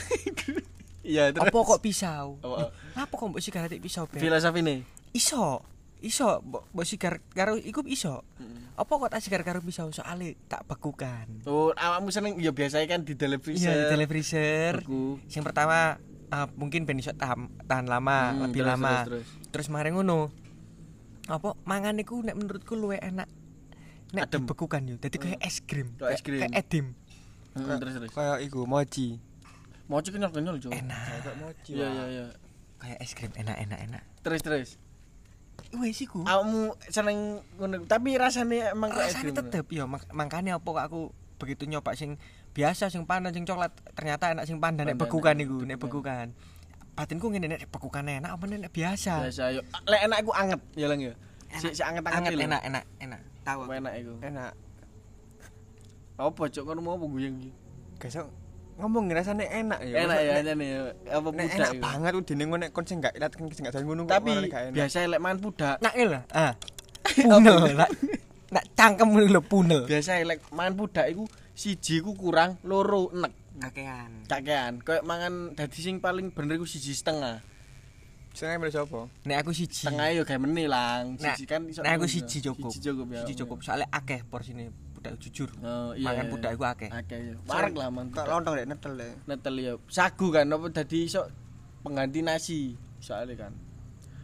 iya 1.07 1.31
terus 1.31 1.47
apa 1.47 1.57
kok 1.63 1.79
pisau? 1.79 2.43
Apa? 2.43 2.75
Apa 3.07 3.13
kok 3.15 3.27
mbok 3.31 3.39
sigar 3.39 3.71
atik 3.71 3.79
pisau, 3.79 4.03
Ben? 4.11 4.19
filosofi 4.19 4.59
nih 4.59 4.83
Iso. 5.15 5.63
Iso 6.01 6.41
mbok 6.41 6.83
sigar 6.83 7.21
karo 7.29 7.53
iku 7.55 7.85
iso. 7.85 8.25
Apa 8.73 8.91
kok 8.97 9.11
tak 9.11 9.21
sigar 9.21 9.41
karo 9.41 9.61
pisau 9.61 9.89
soalnya 9.89 10.33
tak 10.47 10.65
bekukan. 10.65 11.45
oh 11.45 11.69
awakmu 11.71 12.09
seneng 12.09 12.33
ya 12.35 12.49
biasanya 12.49 12.87
kan 12.87 13.01
di 13.01 13.13
televisi 13.13 13.63
Iya, 13.63 13.85
di. 13.87 14.81
Beku. 14.81 15.21
Yang 15.27 15.43
pertama 15.45 16.01
ah, 16.27 16.47
mungkin 16.51 16.83
ben 16.83 16.97
iso 16.97 17.11
tahan, 17.11 17.51
tahan 17.63 17.85
lama, 17.85 18.31
Hmm, 18.31 18.41
lebih 18.47 18.61
terus, 18.61 18.71
lama. 18.71 18.95
terus, 19.03 19.27
Terus 19.47 19.67
mari 19.67 19.91
ngono. 19.91 20.33
Apa 21.27 21.53
mangan 21.63 21.93
iku 21.95 22.17
nek 22.19 22.33
menurutku 22.33 22.73
luwe 22.73 22.97
enak. 22.97 23.29
Nek 24.11 24.25
Adem. 24.25 24.43
dibekukan 24.43 24.81
yo. 24.83 24.95
Dadi 24.97 25.15
kayak 25.15 25.39
es 25.39 25.61
krim. 25.61 25.93
Kayak 25.95 26.11
es 26.11 26.21
krim. 26.21 26.41
Kayak 26.41 26.53
edem. 26.57 26.85
Hmm, 27.51 27.77
terus 27.77 27.93
terus 27.93 28.09
Kayak 28.09 28.37
iku 28.41 28.65
mochi. 28.65 29.21
mau 29.85 29.99
kenyal 30.01 30.31
kenyal 30.31 30.55
cuk 30.57 30.71
Enak. 30.71 31.03
Kayak 31.19 31.37
mochi. 31.37 31.71
iya 31.75 31.87
iya 31.87 32.05
iya 32.09 32.25
Kayak 32.79 32.97
es 32.97 33.11
krim 33.11 33.29
enak 33.35 33.57
enak 33.59 33.79
enak. 33.83 34.03
terus 34.21 34.41
terus 34.41 34.69
Wes 35.77 35.99
iku. 36.01 36.25
awakmu 36.25 36.75
seneng 36.89 37.41
ngono 37.57 37.85
tapi 37.85 38.17
rasanya 38.17 38.73
emang 38.73 38.91
Rasane 38.91 39.31
krim 39.31 39.35
tetep 39.35 39.65
yo 39.71 39.85
mak 39.85 40.07
makane 40.11 40.51
apa 40.51 40.65
kok 40.65 40.83
aku 40.83 41.01
begitu 41.41 41.65
nyoba 41.65 41.97
sing 41.97 42.17
biasa 42.51 42.91
sing 42.91 43.07
pandan 43.07 43.33
sing 43.33 43.47
coklat 43.47 43.71
ternyata 43.95 44.33
enak 44.35 44.45
sing 44.45 44.59
pandan 44.59 44.91
nek 44.91 44.99
bekukan 44.99 45.37
iku 45.39 45.63
nek 45.63 45.77
bekukan 45.79 46.35
batinku 46.91 47.31
ngene 47.31 47.47
nek 47.55 47.65
bekukan 47.71 48.03
enak 48.03 48.31
apa 48.35 48.43
nek 48.45 48.71
biasa 48.73 49.25
Biasa 49.25 49.43
yo. 49.55 49.61
Lek 49.87 50.01
enak 50.11 50.17
iku 50.21 50.31
anget 50.35 50.61
ya 50.75 50.85
lang 50.91 50.99
ya. 50.99 51.13
Si 51.57 51.67
si 51.71 51.81
anget 51.81 52.03
anget 52.07 52.35
enak 52.35 52.61
enak 52.61 52.83
enak 52.99 53.19
tahu 53.41 53.65
enak 53.71 53.93
iku? 53.99 54.13
Enak. 54.21 54.51
Apa 56.19 56.41
cok 56.51 56.63
kono 56.67 56.79
mau 56.83 56.99
apa 56.99 57.05
guyang 57.07 57.33
iki? 57.41 57.51
Gesok 57.97 58.40
ngomong 58.81 59.05
rasane 59.09 59.45
enak 59.45 59.79
ya. 59.81 59.95
Enak 60.03 60.17
ya 60.19 60.33
ya. 60.41 60.79
Apa 61.13 61.29
budak 61.29 61.53
enak 61.53 61.69
iku? 61.71 61.79
banget 61.79 62.11
udine 62.13 62.43
ngono 62.43 62.59
nek 62.59 62.71
kon 62.71 62.83
sing 62.83 62.97
gak 62.97 63.13
ilat 63.13 63.29
kan 63.29 63.45
sing 63.47 63.63
gak 63.63 63.77
ngono 63.77 64.03
kok 64.03 64.17
Tapi 64.17 64.31
malah 64.33 64.49
gak 64.49 64.63
enak. 64.67 64.75
biasa 64.75 64.97
lek 65.05 65.21
mangan 65.21 65.39
budak, 65.39 65.75
nak 65.77 65.93
lah 65.95 66.23
ah 66.41 66.53
punel 67.15 67.57
nak 68.51 68.65
cangkem 68.73 69.09
lho 69.13 69.41
punel 69.41 69.81
biasa 69.85 70.21
lek 70.21 70.41
mangan 70.49 70.73
budak 70.75 71.05
iku 71.07 71.23
siji 71.53 72.01
ku 72.01 72.11
kurang, 72.13 72.57
loro 72.63 73.07
enek. 73.11 73.33
kakean 73.61 74.11
Kakean, 74.25 74.73
koyo 74.81 75.03
mangan 75.03 75.53
dadi 75.53 75.79
sing 75.79 75.99
paling 75.99 76.31
bener 76.31 76.57
iku 76.57 76.65
siji 76.65 76.91
setengah. 76.91 77.43
Sing 78.31 78.47
milih 78.55 78.71
sapa? 78.71 79.11
nek 79.21 79.43
aku 79.43 79.51
siji 79.51 79.85
Setengah 79.85 80.07
yo 80.11 80.23
gawe 80.23 80.39
meneh 80.39 80.63
lang. 80.65 81.19
Nek- 81.19 81.35
Siji 81.35 81.45
kan 81.45 81.67
iso. 81.67 81.83
nek 81.83 81.99
aku 81.99 82.07
siji 82.07 82.39
cukup 82.41 82.71
Siji 82.71 82.87
cukup 82.87 83.07
ya. 83.11 83.21
siji 83.21 83.33
cukup 83.37 83.59
soalnya 83.59 83.91
akeh 83.91 84.23
porsine 84.23 84.71
budak 85.01 85.17
jujur 85.17 85.49
Oh, 85.65 85.97
iya. 85.97 86.05
mangan 86.13 86.25
budak 86.29 86.51
iku 86.53 86.63
akeh 86.69 86.89
Akeh 86.93 87.17
yo. 87.33 87.35
Wareg 87.49 87.73
lah 87.73 87.89
mangan. 87.89 88.21
Kok 88.21 88.25
lontong 88.29 88.53
dek 88.53 88.67
netel 88.69 88.93
dek. 89.01 89.13
Netel 89.25 89.55
yo. 89.57 89.73
Sagu 89.89 90.29
kan 90.29 90.45
apa 90.45 90.65
dadi 90.69 91.09
iso 91.09 91.25
pengganti 91.81 92.21
nasi 92.21 92.77
soalnya 93.01 93.49
kan. 93.49 93.53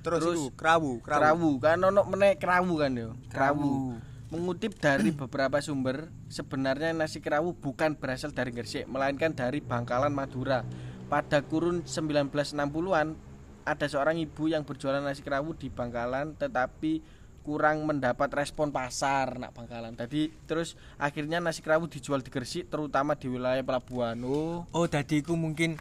Terus, 0.05 0.21
Terus 0.21 0.41
krawu, 0.53 1.01
krawu. 1.01 1.17
Kerawu 1.17 1.51
kan 1.57 1.77
ono 1.81 2.05
meneh 2.05 2.37
kerawu 2.37 2.77
kan 2.77 2.93
yo. 2.93 3.17
Kerawu. 3.33 3.97
Mengutip 4.29 4.75
dari 4.77 5.15
beberapa 5.15 5.57
sumber, 5.63 6.11
sebenarnya 6.27 6.91
nasi 6.91 7.23
kerawu 7.23 7.55
bukan 7.55 7.95
berasal 7.95 8.35
dari 8.35 8.51
Gresik, 8.51 8.83
melainkan 8.85 9.31
dari 9.31 9.63
Bangkalan 9.63 10.11
Madura. 10.11 10.67
Pada 11.07 11.39
kurun 11.39 11.87
1960-an, 11.87 13.15
ada 13.63 13.85
seorang 13.87 14.19
ibu 14.19 14.51
yang 14.51 14.67
berjualan 14.67 14.99
nasi 14.99 15.23
kerawu 15.23 15.55
di 15.55 15.71
Bangkalan 15.71 16.35
tetapi 16.35 16.99
kurang 17.47 17.87
mendapat 17.87 18.27
respon 18.35 18.75
pasar 18.75 19.39
nak 19.39 19.55
Bangkalan. 19.55 19.95
Jadi 19.95 20.35
terus 20.43 20.75
akhirnya 20.99 21.39
nasi 21.39 21.63
kerawu 21.63 21.87
dijual 21.87 22.19
di 22.19 22.27
Gresik 22.27 22.67
terutama 22.67 23.15
di 23.15 23.31
wilayah 23.31 23.63
pelabuhan. 23.63 24.19
Oh, 24.27 24.67
oh 24.75 24.85
tadi 24.91 25.23
iku 25.23 25.39
mungkin 25.39 25.79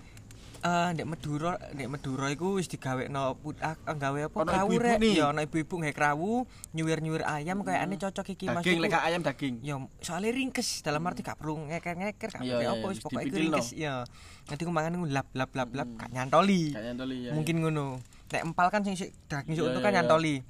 eh 0.66 0.88
nek 0.98 1.06
Madura 1.06 1.58
nek 1.74 1.88
Madura 1.90 2.26
iku 2.30 2.58
wis 2.58 2.66
digawekno 2.66 3.38
put 3.38 3.58
ah, 3.62 3.78
gawe 3.78 4.20
apa 4.26 4.38
Ono 4.42 4.50
krawu 4.50 4.70
rek 4.82 4.98
ya 5.02 5.30
ono 5.30 5.40
ibu-ibu 5.42 5.74
gawe 5.78 5.94
krawu 5.94 6.42
nyuwir-nyuwir 6.74 7.22
ayam 7.22 7.62
kayakane 7.62 7.94
cocok 8.02 8.26
iki 8.34 8.50
Mas 8.50 8.66
daging 8.66 8.82
lek 8.82 8.98
ayam 8.98 9.22
daging. 9.22 9.54
Ya 9.62 9.78
soalnya 10.02 10.34
ringkes 10.34 10.82
dalam 10.82 11.02
arti 11.06 11.22
gak 11.22 11.38
perlu 11.38 11.66
ngeker-ngeker 11.70 12.30
gak 12.34 12.42
iya, 12.42 12.72
apa 12.72 12.86
wis 12.90 12.98
pokoke 12.98 13.26
ringkes 13.30 13.74
ya. 13.78 14.02
Nanti 14.46 14.62
ku 14.62 14.70
mangan 14.74 15.06
lap 15.06 15.28
lap 15.34 15.50
lap 15.54 15.70
lap 15.70 15.88
gak 15.98 16.10
nyantoli. 16.10 16.74
Kayaknya 16.74 16.94
toli 16.98 17.16
ya. 17.26 17.32
Mungkin 17.34 17.54
ngono. 17.62 17.86
Nek 18.26 18.42
empal 18.42 18.66
kan 18.74 18.82
sing 18.82 18.98
sik 18.98 19.14
daging 19.30 19.54
itu 19.54 19.66
iya, 19.66 19.78
kan 19.78 19.92
nyantoli. 19.94 20.42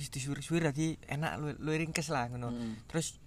Disuwir-suwir 0.00 0.62
dadi 0.64 0.94
enak 1.04 1.32
lu, 1.36 1.46
lu 1.58 1.70
ringkes 1.70 2.08
lah 2.08 2.30
ngono. 2.30 2.54
Mm. 2.54 2.86
Terus 2.86 3.18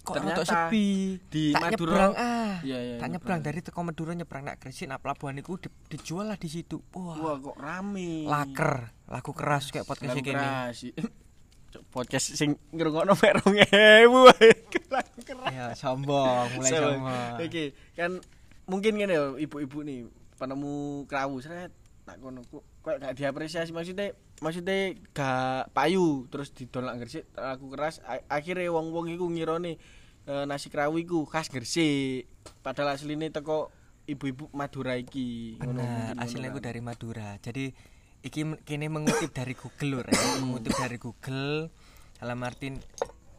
kok 0.00 0.22
Ternyata 0.22 0.44
sepi. 0.44 1.18
di 1.26 1.50
tak 1.50 1.72
Madura- 1.72 1.72
nyebrang 1.72 2.12
ah. 2.14 2.54
Iya, 2.62 2.78
iya, 2.78 2.94
tak 2.96 3.08
nyebrang. 3.10 3.40
dari 3.42 3.58
teko 3.58 3.80
Madura 3.82 4.12
nyebrang 4.12 4.44
nak 4.44 4.62
Gresik 4.62 4.86
nak 4.86 5.02
pelabuhan 5.02 5.34
iku 5.34 5.58
di- 5.58 5.72
dijual 5.88 6.30
lah 6.30 6.38
di 6.38 6.46
situ. 6.46 6.78
Wah, 6.94 7.18
Wah, 7.18 7.36
kok 7.36 7.56
rame. 7.58 8.22
laker, 8.22 8.92
laku 9.08 9.32
keras 9.32 9.74
kayak 9.74 9.82
podcast 9.82 10.14
Lagu 10.14 10.22
iki 10.22 10.30
keras. 10.30 10.76
Podcast 11.92 12.32
sing 12.32 12.56
ngrungokno 12.72 13.12
mek 13.12 13.36
2000 13.44 14.08
wae. 14.08 14.48
Lagu 14.96 15.18
keras. 15.20 15.50
Ya, 15.52 15.66
sombong, 15.76 16.48
mulai 16.56 16.70
Sombong. 16.72 17.36
Oke, 17.36 17.64
kan 17.92 18.10
mungkin 18.64 18.96
ngene 18.96 19.36
ibu-ibu 19.36 19.84
nih 19.84 20.08
penemu 20.36 21.04
krawu 21.04 21.36
seret 21.40 21.72
kono 22.16 22.40
kok 22.46 22.62
kok 22.80 22.96
gak 22.96 23.12
diapresiasi 23.12 23.74
maksudnya 23.74 24.14
maksudnya 24.44 24.92
gak 25.16 25.72
payu 25.72 26.28
terus 26.28 26.52
didol 26.52 26.84
nak 26.84 27.00
Gresik 27.00 27.24
lagu 27.34 27.72
keras 27.72 28.04
akhirnya 28.28 28.68
wong-wong 28.68 29.08
iku 29.08 29.26
ngirone 29.32 29.80
eh, 30.26 30.44
nasi 30.44 30.68
krawu 30.68 31.00
iku 31.00 31.24
khas 31.24 31.48
Gresik 31.48 32.28
padahal 32.60 32.94
asline 32.96 33.32
teko 33.32 33.72
ibu-ibu 34.06 34.48
Madura 34.54 34.94
iki 34.94 35.58
Benar, 35.58 36.14
aku 36.14 36.38
kan. 36.38 36.62
dari 36.62 36.80
Madura. 36.80 37.28
Jadi 37.42 37.74
iki 38.22 38.42
kini 38.62 38.86
mengutip 38.86 39.34
dari 39.34 39.54
Google 39.58 39.90
lho, 39.90 40.00
Rek. 40.06 40.14
mengutip 40.42 40.72
dari 40.78 40.98
Google 40.98 41.70
dalam 42.16 42.38
artin 42.46 42.78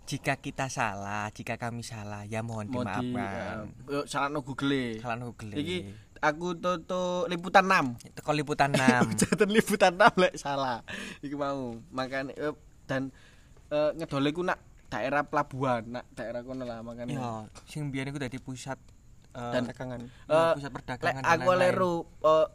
jika 0.07 0.39
kita 0.39 0.71
salah, 0.71 1.27
jika 1.35 1.59
kami 1.59 1.83
salah, 1.83 2.23
ya 2.23 2.39
mohon 2.39 2.71
mau 2.71 2.79
di 2.79 3.11
dimaafkan. 3.11 3.67
eh, 3.91 3.91
yuk 3.91 4.05
salahno 4.07 4.39
Google 4.39 5.03
Salah 5.03 5.19
Google. 5.19 5.51
iki 5.59 5.77
aku 6.19 6.55
toto 6.55 7.01
liputan 7.25 7.65
6 7.65 8.13
teko 8.13 8.31
liputan 8.31 8.71
6. 8.71 8.81
Jatan 9.19 9.49
liputan 9.49 9.93
6 9.95 10.17
lek 10.17 10.33
salah. 10.35 10.81
Iku 11.19 11.35
mau. 11.35 11.77
Makane 11.89 12.33
eh, 12.33 12.53
dan 12.85 13.09
eh, 13.67 13.91
ngedole 13.95 14.31
ku 14.31 14.41
nak 14.41 14.59
daerah 14.87 15.21
pelabuhan, 15.21 15.83
nak 15.89 16.05
daerah 16.13 16.41
kono 16.41 16.63
lah 16.63 16.79
makane. 16.79 17.11
ya, 17.11 17.43
sing 17.65 17.91
biyen 17.91 18.07
iku 18.07 18.17
dadi 18.17 18.39
pusat 18.39 18.79
eh, 19.31 19.51
Dan- 19.51 19.67
Dagangan. 19.67 20.01
Eh, 20.05 20.51
pusat 20.55 20.71
Lek 20.71 20.75
perdagangan. 20.79 21.21
dan 21.21 21.31
aku 21.35 21.49
leru 21.53 21.95
eh, 22.23 22.47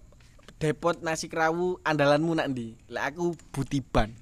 depot 0.57 0.97
nasi 1.01 1.27
kerawu 1.27 1.77
andalanmu 1.83 2.33
nak 2.33 2.49
ndi? 2.49 2.79
Lek 2.89 3.05
aku 3.13 3.37
Butiban. 3.51 4.15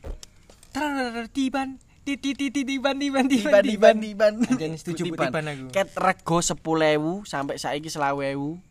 Trrrr, 0.70 1.26
tiban, 1.29 1.83
titi 2.00 2.31
titi 2.31 2.62
tiban 2.62 2.94
tiban 2.94 3.26
Tiban 3.26 3.59
tiban 3.59 3.64
tiban 3.66 3.96
tiban. 3.98 4.33
Anjen 4.46 4.74
setuju 4.74 5.11
Butiban 5.11 5.44
aku. 5.44 5.66
Ket 5.70 5.90
rego 5.94 6.38
10.000 6.38 6.59
sampai 7.26 7.59
saiki 7.59 7.90
20.000. 7.90 8.69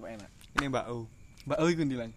Tetep 0.00 0.16
enak. 0.16 0.30
Ini 0.56 0.66
Mbak 0.72 0.84
U. 0.96 0.98
Mbak 1.44 1.58
Hu 1.60 1.66
iku 1.68 1.82
ndi 1.84 1.96
Lang? 2.00 2.12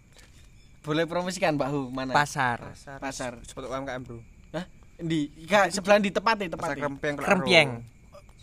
Boleh 0.80 1.04
promosikan 1.04 1.52
Mbak 1.52 1.68
Hu 1.68 1.80
mana? 1.92 2.16
Pasar. 2.16 2.64
Pasar. 2.96 3.36
Sepatu 3.44 3.68
UMKM, 3.68 4.00
Bro. 4.00 4.24
Hah? 4.56 4.64
Ndi? 5.04 5.28
Ika 5.44 5.68
sebelah 5.68 6.00
di 6.00 6.08
tepate 6.08 6.48
Pasar 6.48 6.72
tepate. 6.72 6.80
Krempeng. 6.80 7.14
Klaro. 7.20 7.28
Krempieng. 7.28 7.70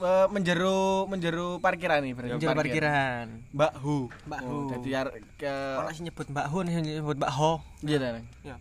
Eh, 0.02 0.28
menjero 0.30 1.06
menjero 1.06 1.58
parkiran 1.58 2.06
nih 2.06 2.14
berarti. 2.14 2.38
Parkir. 2.38 2.58
parkiran. 2.58 3.26
Mbak 3.50 3.74
Hu. 3.82 3.98
Mbak 4.30 4.40
Oh, 4.46 4.50
Hu. 4.50 4.70
Dadi 4.74 4.92
ar- 4.94 5.14
ke 5.38 5.54
Ono 5.82 5.90
sing 5.90 6.06
nyebut 6.06 6.28
Mbak 6.30 6.46
Ho, 6.46 6.58
sing 6.62 6.86
nyebut 6.86 7.18
Mbak 7.18 7.32
Ho. 7.34 7.52
Iya 7.82 7.98
ta. 7.98 8.08
Ya. 8.46 8.56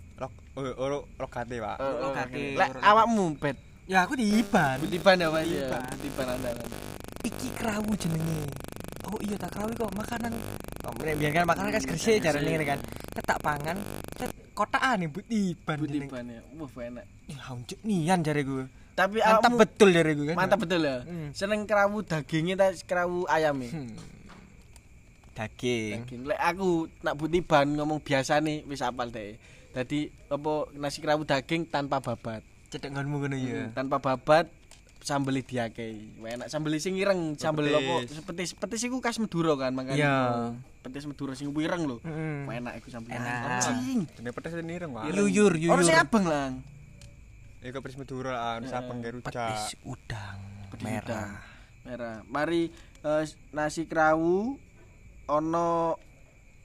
Oh, 0.56 0.64
oh, 0.64 1.04
lokate, 1.20 1.56
Pak. 1.60 1.76
Oh, 1.76 1.84
oh, 1.84 1.96
oh, 2.08 2.10
kaki. 2.16 2.56
Lek 2.56 2.72
awakmu 2.80 3.36
bet. 3.36 3.56
Ya 3.84 4.08
aku 4.08 4.16
di 4.16 4.40
Iban. 4.40 4.80
Butiban 4.80 5.16
ya 5.20 5.28
Pak. 5.28 5.44
Butiban. 5.44 5.82
Butiban 5.92 6.26
andalan. 6.40 6.68
Iki 7.20 7.48
krawu 7.52 7.92
jenenge. 8.00 8.48
Oh 9.10 9.18
iya 9.26 9.34
tak 9.34 9.50
krawu 9.58 9.74
kok 9.74 9.90
makanan. 9.90 10.32
Oh, 10.86 10.94
biyen 10.94 11.34
kan 11.34 11.42
makanan 11.42 11.74
kan 11.74 11.82
gresik 11.82 12.22
jarane 12.22 12.46
ngene 12.46 12.62
kan. 12.62 12.78
Ketak 13.10 13.42
pangan, 13.42 13.76
cet 14.14 14.30
kotakane 14.54 15.10
but 15.10 15.26
Iban 15.26 15.82
jenenge. 15.82 16.06
Butiban 16.06 16.24
ya. 16.30 16.40
Wah, 16.54 16.70
enak. 16.86 17.06
Ya 17.26 17.38
hancur 17.42 17.78
nian 17.82 18.22
jare 18.22 18.46
gue. 18.46 18.64
Tapi 18.94 19.18
Mantap 19.18 19.52
betul 19.58 19.88
jare 19.90 20.14
gue 20.14 20.26
kan. 20.30 20.36
Mantap 20.38 20.58
betul 20.62 20.86
ya. 20.86 21.02
Hmm. 21.02 21.34
Seneng 21.34 21.66
kerawu 21.66 22.06
dagingnya 22.06 22.54
ta 22.54 22.70
kerawu 22.86 23.26
ayam 23.26 23.58
ya. 23.66 23.70
Hmm. 23.74 23.98
Daging. 25.34 26.06
Daging. 26.06 26.20
Lek 26.30 26.38
aku 26.38 26.86
nak 27.02 27.14
butiban 27.18 27.66
ngomong 27.74 27.98
biasa 27.98 28.38
nih 28.38 28.62
wis 28.70 28.78
apal 28.78 29.10
deh. 29.10 29.34
Tadi 29.74 30.06
apa 30.30 30.70
nasi 30.78 31.02
kerawu 31.02 31.26
daging 31.26 31.66
tanpa 31.66 31.98
babat. 31.98 32.46
Cedek 32.70 32.94
ngonmu 32.94 33.26
ngono 33.26 33.34
ya. 33.34 33.66
Hmm, 33.66 33.74
tanpa 33.74 33.98
babat 33.98 34.46
sambel 35.00 35.40
diake. 35.40 36.16
Enak 36.20 36.48
sambel 36.52 36.76
sing 36.76 36.94
ireng, 36.96 37.34
sambel 37.34 37.72
Petis. 37.72 38.20
apa 38.20 38.22
petis. 38.32 38.50
Petis 38.56 38.80
iku 38.86 39.00
khas 39.00 39.16
Madura 39.16 39.56
kan 39.56 39.72
makanya. 39.72 39.96
Iya. 39.96 40.16
Petis 40.84 41.08
Madura 41.08 41.32
sing 41.32 41.50
ireng 41.52 41.82
lho. 41.88 41.96
Wah, 42.46 42.54
enak 42.54 42.78
iku 42.80 42.88
sambel. 42.92 43.16
Enak. 43.16 43.64
Anjing. 43.64 44.06
Dene 44.16 44.30
pedes 44.30 44.52
ini 44.56 44.72
ireng, 44.76 44.92
Pak. 44.92 45.10
Yuyur, 45.10 45.56
yuyur. 45.56 45.72
Ono 45.74 45.82
sing 45.82 45.96
abang 45.96 46.24
lang. 46.28 46.52
Iku 47.60 47.80
pedes 47.80 47.96
Madura, 47.96 48.60
ono 48.60 48.66
sabang 48.68 49.00
kayak 49.00 49.14
rujak. 49.20 49.32
Petis 49.32 49.76
udang 49.84 50.38
Petis 50.72 50.84
merah. 50.84 51.04
udang. 51.04 51.30
Merah. 51.84 52.16
Mari 52.28 52.62
eh, 53.04 53.24
nasi 53.56 53.88
kerawu 53.88 54.56
ono 55.28 55.96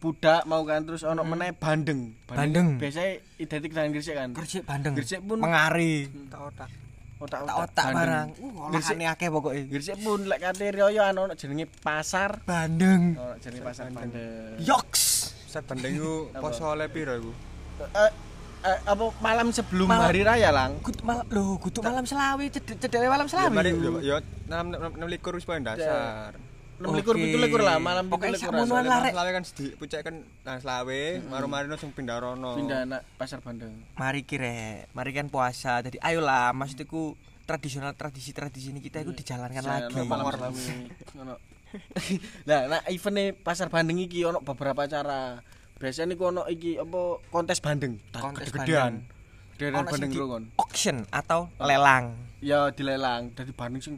budak 0.04 0.46
mau 0.46 0.62
kan 0.68 0.84
terus 0.86 1.02
ono 1.08 1.24
meneh 1.24 1.56
bandeng. 1.56 2.14
Bandeng. 2.28 2.78
Biasanya 2.78 3.18
identik 3.40 3.72
dengan 3.74 3.90
Gresik 3.96 4.16
kan. 4.16 4.30
Gresik 4.36 4.64
bandeng. 4.68 4.94
Gresik 4.94 5.24
pun 5.24 5.40
mengari. 5.40 6.12
Otak-otak. 6.12 6.68
otak-otak 6.68 6.70
Tak 6.70 6.85
otak 7.18 7.40
bandeng. 7.48 7.96
barang. 7.96 8.28
Uh, 8.38 8.68
olahane 8.68 9.06
akeh 9.08 9.28
pokoke. 9.32 9.62
Gresik 9.68 9.98
pun 10.00 10.28
lek 10.28 10.40
kate 10.40 10.66
Rioyo 10.70 11.02
ono 11.06 11.34
jenenge 11.34 11.66
pasar. 11.80 12.44
Bandeng. 12.44 13.16
Ono 13.16 13.36
jenenge 13.40 13.64
pasar 13.64 13.88
bandeng. 13.90 14.60
Yoks. 14.60 15.04
Set 15.48 15.64
bandeng 15.64 15.96
iku 15.96 16.30
poso 16.36 16.68
oleh 16.68 16.92
piro 16.92 17.16
iku? 17.16 17.32
Eh, 17.80 18.12
eh, 18.66 18.78
apa 18.84 19.04
malam 19.20 19.52
sebelum 19.52 19.88
Malam- 19.88 20.08
hari 20.08 20.22
raya 20.24 20.50
lang? 20.52 20.80
Kudu 20.80 21.04
malam 21.04 21.26
lho, 21.28 21.56
kudu 21.60 21.80
malam 21.80 22.04
selawi, 22.04 22.52
cedek 22.52 22.76
cedek 22.80 23.08
malam 23.08 23.28
Ya 23.28 23.32
selawi. 23.32 23.54
mari 23.54 23.72
yo 24.02 24.16
6 24.48 25.08
likur 25.08 25.36
wis 25.36 25.48
poin 25.48 25.64
dasar. 25.64 26.36
6 26.76 26.92
likur 26.92 27.16
Oke. 27.16 27.32
17 27.32 27.46
likur 27.48 27.62
lah 27.64 27.80
malam 27.80 28.12
Pokoknya 28.12 28.36
17 28.36 28.42
likur. 28.42 28.52
sakmonoan 28.52 28.84
lah. 28.84 29.00
Rek. 29.00 29.14
selawe 29.16 29.32
kan 29.32 29.44
sedih 29.48 29.72
pucek 29.80 30.00
kan 30.04 30.16
nang 30.44 30.60
selawe, 30.60 31.02
maru-marino 31.32 31.76
sing 31.80 31.96
pindah 31.96 32.20
rono. 32.20 32.60
Pindah 32.60 32.84
anak 32.84 33.02
pasar 33.16 33.40
bandeng. 33.40 33.72
Mari 33.96 34.28
kire, 34.28 34.92
mari 34.92 35.12
kan 35.16 35.32
puasa. 35.32 35.80
Jadi 35.80 36.04
ayolah 36.04 36.52
maksudku 36.52 37.16
tradisional 37.46 37.96
tradisi-tradisi 37.96 38.76
ini 38.76 38.84
kita 38.84 39.06
itu 39.06 39.16
dijalankan 39.16 39.64
lagi. 39.64 39.96
malam. 40.04 40.52
Lah, 42.48 42.62
nah 42.72 42.82
event 42.88 43.36
pasar 43.44 43.68
Bandeng 43.68 44.00
iki 44.00 44.24
ono 44.24 44.40
beberapa 44.40 44.88
acara. 44.88 45.44
Biasanya 45.76 46.16
niku 46.16 46.32
ono 46.32 46.48
iki 46.48 46.80
apa 46.80 47.20
kontes 47.28 47.60
Bandeng. 47.60 48.00
Kontes. 48.16 48.48
Gedean 48.52 49.04
Bandeng 49.60 50.12
di 50.12 50.20
lho 50.20 50.28
kon. 50.28 50.44
auction 50.60 51.04
atau 51.12 51.52
lelang. 51.60 52.16
Ya 52.40 52.72
dilelang 52.72 53.32
dari 53.36 53.52
Bandeng 53.52 53.84
sing 53.84 53.96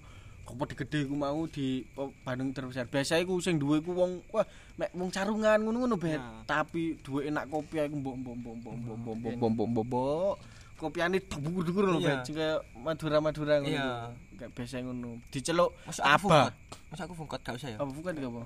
apa 0.48 0.64
digede 0.72 1.04
iku 1.04 1.16
mau 1.20 1.44
di 1.52 1.84
apa, 2.00 2.08
Bandeng 2.24 2.56
terbesar. 2.56 2.88
Biasa 2.88 3.20
iku 3.20 3.38
sing 3.44 3.60
duwe 3.60 3.84
iku 3.84 3.92
wong 3.92 4.24
wah 4.32 4.48
mek 4.80 4.96
wong 4.96 5.12
carungan 5.12 5.60
ngono-ngono 5.60 6.00
bet. 6.00 6.24
Tapi 6.48 6.96
duwe 7.04 7.28
enak 7.28 7.52
kopi 7.52 7.84
iku 7.84 8.00
mbok 8.00 8.16
mbok 8.16 8.36
mbok 8.40 8.56
mbok 8.56 8.74
mbok 8.74 8.98
mbok 8.98 9.16
mbok 9.36 9.50
mbok 9.52 9.68
mbok 9.68 9.86
mbok. 9.86 10.36
Kopiane 10.78 11.18
dhuwur-dhuwur 11.20 11.86
lho 11.92 12.00
bet. 12.00 12.24
Kaya 12.32 12.64
Madura-Madura 12.80 13.60
ngono. 13.60 13.76
Iya. 13.76 14.14
Kayak 14.40 14.52
biasa 14.56 14.76
ngono. 14.86 15.10
Diceluk 15.34 15.70
aku 15.84 16.32
apa? 16.32 16.56
Masa 16.88 17.04
aku 17.04 17.14
fungkot 17.18 17.42
gak 17.44 17.60
usah 17.60 17.76
ya? 17.76 17.78
Apa 17.84 17.92
bukan 17.92 18.16
iki 18.16 18.28
apa? 18.30 18.42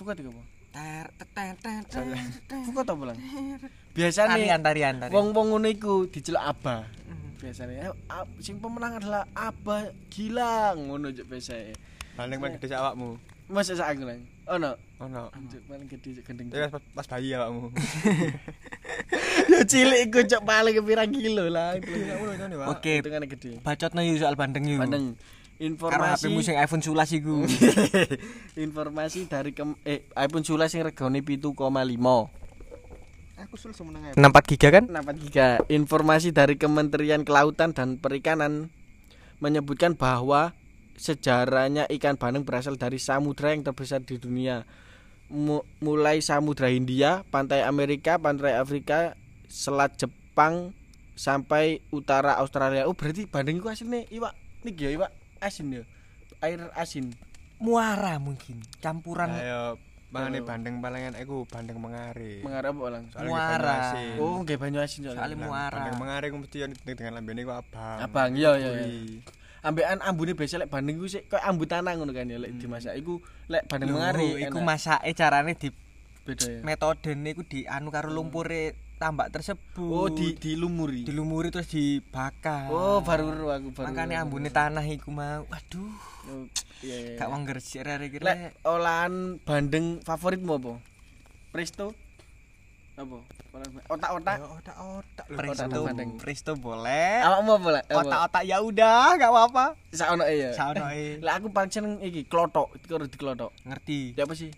Bukan 0.00 0.14
iki 0.16 0.30
apa? 0.32 0.42
Ter 0.74 1.06
ter 1.30 1.54
ter 1.56 1.80
ter. 1.86 2.02
Bukan 2.66 2.82
apa 2.84 3.04
lang? 3.06 3.18
Biasane 3.94 4.30
Tarian 4.34 4.60
tarian 4.60 4.94
tarian. 4.98 5.14
wong-wong 5.14 5.46
ngono 5.52 5.68
iku 5.68 6.10
diceluk 6.10 6.42
Aba. 6.42 6.90
Biasanya 7.38 7.86
eh, 7.86 7.94
ab- 8.10 8.34
sing 8.38 8.58
pemenang 8.58 8.98
adalah 8.98 9.22
Aba 9.32 9.86
Gilang 10.08 10.90
ngono 10.90 11.14
juk 11.14 11.30
biasane. 11.30 11.78
Paling 12.14 12.38
paling 12.38 12.58
gede 12.58 12.74
awakmu. 12.74 13.14
Masa 13.44 13.76
sak 13.76 13.92
aku 13.92 14.02
lang. 14.02 14.26
Ono. 14.50 14.74
Ono. 14.98 15.22
Paling 15.68 15.86
gede 15.86 16.18
juk 16.18 16.24
gendeng. 16.24 16.50
Pas, 16.50 16.74
pas 16.74 17.06
bayi 17.06 17.30
awakmu. 17.32 17.70
Yo 19.52 19.60
cilik 19.62 20.10
iku 20.10 20.26
juk 20.26 20.42
paling 20.42 20.74
pirang 20.80 21.10
kilo 21.10 21.46
lah. 21.46 21.78
Oke, 22.66 22.98
Hitungane 22.98 23.30
gede. 23.30 23.62
bacotno 23.62 24.02
yuk 24.02 24.18
soal 24.18 24.34
bandeng 24.34 24.66
yuk. 24.66 24.82
Bandeng. 24.82 25.14
Informasi 25.64 26.28
sing 26.44 26.56
iPhone 26.60 26.84
11 26.84 27.18
iku. 27.24 27.36
informasi 28.68 29.24
dari 29.24 29.56
kem, 29.56 29.72
eh 29.88 30.04
iPhone 30.12 30.44
11 30.44 30.68
sing 30.68 30.82
regane 30.84 31.24
7,5 31.24 31.56
Aku 33.44 33.58
sulit 33.58 33.74
semeneng 33.74 34.14
64 34.14 34.50
giga 34.54 34.68
kan? 34.70 34.84
4 34.86 35.24
giga. 35.26 35.48
Informasi 35.66 36.30
dari 36.30 36.54
Kementerian 36.54 37.26
Kelautan 37.26 37.74
dan 37.74 37.98
Perikanan 37.98 38.70
menyebutkan 39.42 39.98
bahwa 39.98 40.54
sejarahnya 40.94 41.90
ikan 41.98 42.14
bandeng 42.14 42.46
berasal 42.46 42.78
dari 42.78 43.02
samudra 43.02 43.50
yang 43.50 43.66
terbesar 43.66 44.06
di 44.06 44.22
dunia. 44.22 44.62
Mu- 45.32 45.66
mulai 45.82 46.22
Samudra 46.22 46.70
Hindia, 46.70 47.26
pantai 47.32 47.66
Amerika, 47.66 48.20
pantai 48.20 48.54
Afrika, 48.54 49.18
Selat 49.50 49.98
Jepang 49.98 50.70
sampai 51.18 51.82
utara 51.90 52.38
Australia. 52.38 52.86
Oh, 52.86 52.94
berarti 52.94 53.26
bandeng 53.26 53.58
itu 53.58 53.66
aslinya 53.66 54.06
iwak 54.14 54.34
niki 54.62 54.88
ya 54.88 54.90
iwak 54.94 55.10
asin 55.44 55.66
ya. 55.70 55.82
Air 56.40 56.72
asin. 56.74 57.12
Muara 57.60 58.16
mungkin. 58.18 58.64
Campuran 58.80 59.30
Ayo 59.30 59.78
mangane 60.14 60.46
bandeng 60.46 60.78
palingan 60.78 61.14
aku 61.18 61.42
bandeng 61.50 61.78
mengare. 61.82 62.40
Mengarah 62.46 62.70
apa 62.70 62.86
lang? 62.86 63.04
Soalnya 63.10 63.30
Muara. 63.30 63.78
Oh, 64.22 64.40
nggih 64.42 64.56
banyu 64.56 64.78
asin 64.80 65.10
soalnya. 65.10 65.36
Muara. 65.36 65.76
Bandeng 65.78 65.98
mengare 65.98 66.26
ku 66.32 66.36
mesti 66.40 66.66
dengan 66.96 67.12
lambene 67.18 67.42
ku 67.42 67.52
abang. 67.52 67.98
Abang, 67.98 68.30
iya 68.38 68.56
iya. 68.56 68.72
ambekan 69.64 69.98
ambune 70.04 70.36
biasa 70.36 70.60
lek 70.60 70.68
bandeng 70.68 71.00
iku 71.00 71.08
sik 71.08 71.24
koyo 71.32 71.40
ambu 71.40 71.64
tanah 71.64 71.96
ngono 71.96 72.12
kan 72.12 72.28
ya 72.28 72.36
lek 72.36 72.52
dimasak 72.60 73.00
iku 73.00 73.16
lek 73.48 73.64
bandeng 73.64 73.90
Lho, 73.90 73.96
mengari 73.96 74.28
iku 74.44 74.60
masake 74.60 75.16
carane 75.16 75.56
di 75.56 75.72
beda 76.24 76.44
ya 76.44 76.60
metodene 76.60 77.32
iku 77.32 77.42
di 77.48 77.64
anu 77.64 77.88
karo 77.88 78.12
lumpure 78.12 78.76
tambak 79.04 79.28
tersebut. 79.28 79.84
oh 79.84 80.08
di 80.08 80.32
dilumuri 80.32 81.04
dilumuri 81.04 81.52
terus 81.52 81.68
dibakar. 81.68 82.72
oh 82.72 83.04
baru 83.04 83.52
aku 83.52 83.68
baru 83.70 83.86
Makane 83.86 84.16
ambune 84.16 84.48
tanah 84.48 84.80
iku 84.82 85.12
mau. 85.12 85.44
Waduh, 85.44 85.92
Oh, 86.24 86.48
iya 86.80 86.96
iya 86.96 87.20
gak 87.20 87.28
wong 87.28 87.44
gresik 87.44 87.84
iki 87.84 88.16
lek 88.16 88.24
rek. 88.24 88.64
olahan 88.64 89.36
bandeng 89.44 90.00
favoritmu 90.00 90.56
apa 90.56 90.72
presto 91.52 91.92
apa 92.96 93.18
otak-otak 93.90 94.38
otak-otak. 94.40 95.26
Presto, 95.28 95.78
presto 96.16 96.52
boleh. 96.56 97.20
awakmu 97.20 97.60
apa 97.60 97.68
Apa? 97.84 98.00
Otak-otak 98.00 98.42
ya 98.46 98.58
udah, 98.58 99.14
gak 99.14 99.28
apa-apa. 99.28 99.64
sak 99.90 100.08
ono 100.10 100.24
ya 100.24 100.56
Saunoke. 100.56 101.20
lek 101.20 101.34
aku 101.34 101.46
paling 101.52 101.68
seneng 101.68 101.94
iki 102.00 102.24
klotok 102.24 102.72
iki 102.72 102.86
karo 102.88 103.04
diklotok 103.04 103.50
Ngerti. 103.62 104.16
ya 104.16 104.24
apa 104.24 104.32
sih 104.32 104.48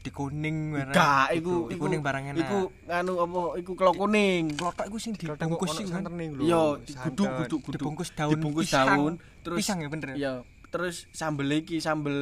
Di 0.00 0.08
kuning 0.08 0.56
barang. 0.72 0.92
gak 0.92 1.28
iku 1.34 1.68
Di 1.68 1.76
iku 1.76 1.82
kuning 1.84 2.00
barang 2.00 2.24
enak. 2.26 2.40
iku 2.40 2.58
nganu 2.84 3.12
apa 3.20 3.40
iku 3.60 3.72
klok 3.74 3.94
kuning 3.94 4.44
klotok 4.56 4.84
iku 4.88 4.96
sing 4.96 5.12
Klotok 5.12 5.44
dibungkus 5.44 5.76
kan. 5.76 5.86
santen 6.00 6.12
lho. 6.16 6.42
Iya, 6.42 6.62
santen. 6.82 7.04
guduk 7.04 7.28
guduk 7.30 7.60
guduk. 7.60 7.74
Dibungkus 7.76 8.08
daun 8.10 8.32
dibungkus 8.32 8.64
pisang. 8.66 8.88
daun, 8.88 9.12
terus 9.42 9.58
Pisang 9.60 9.78
ya 9.78 9.88
bener. 9.88 10.08
Iya, 10.14 10.32
terus 10.70 11.04
sambel 11.10 11.52
iki 11.54 11.76
sambel 11.78 12.16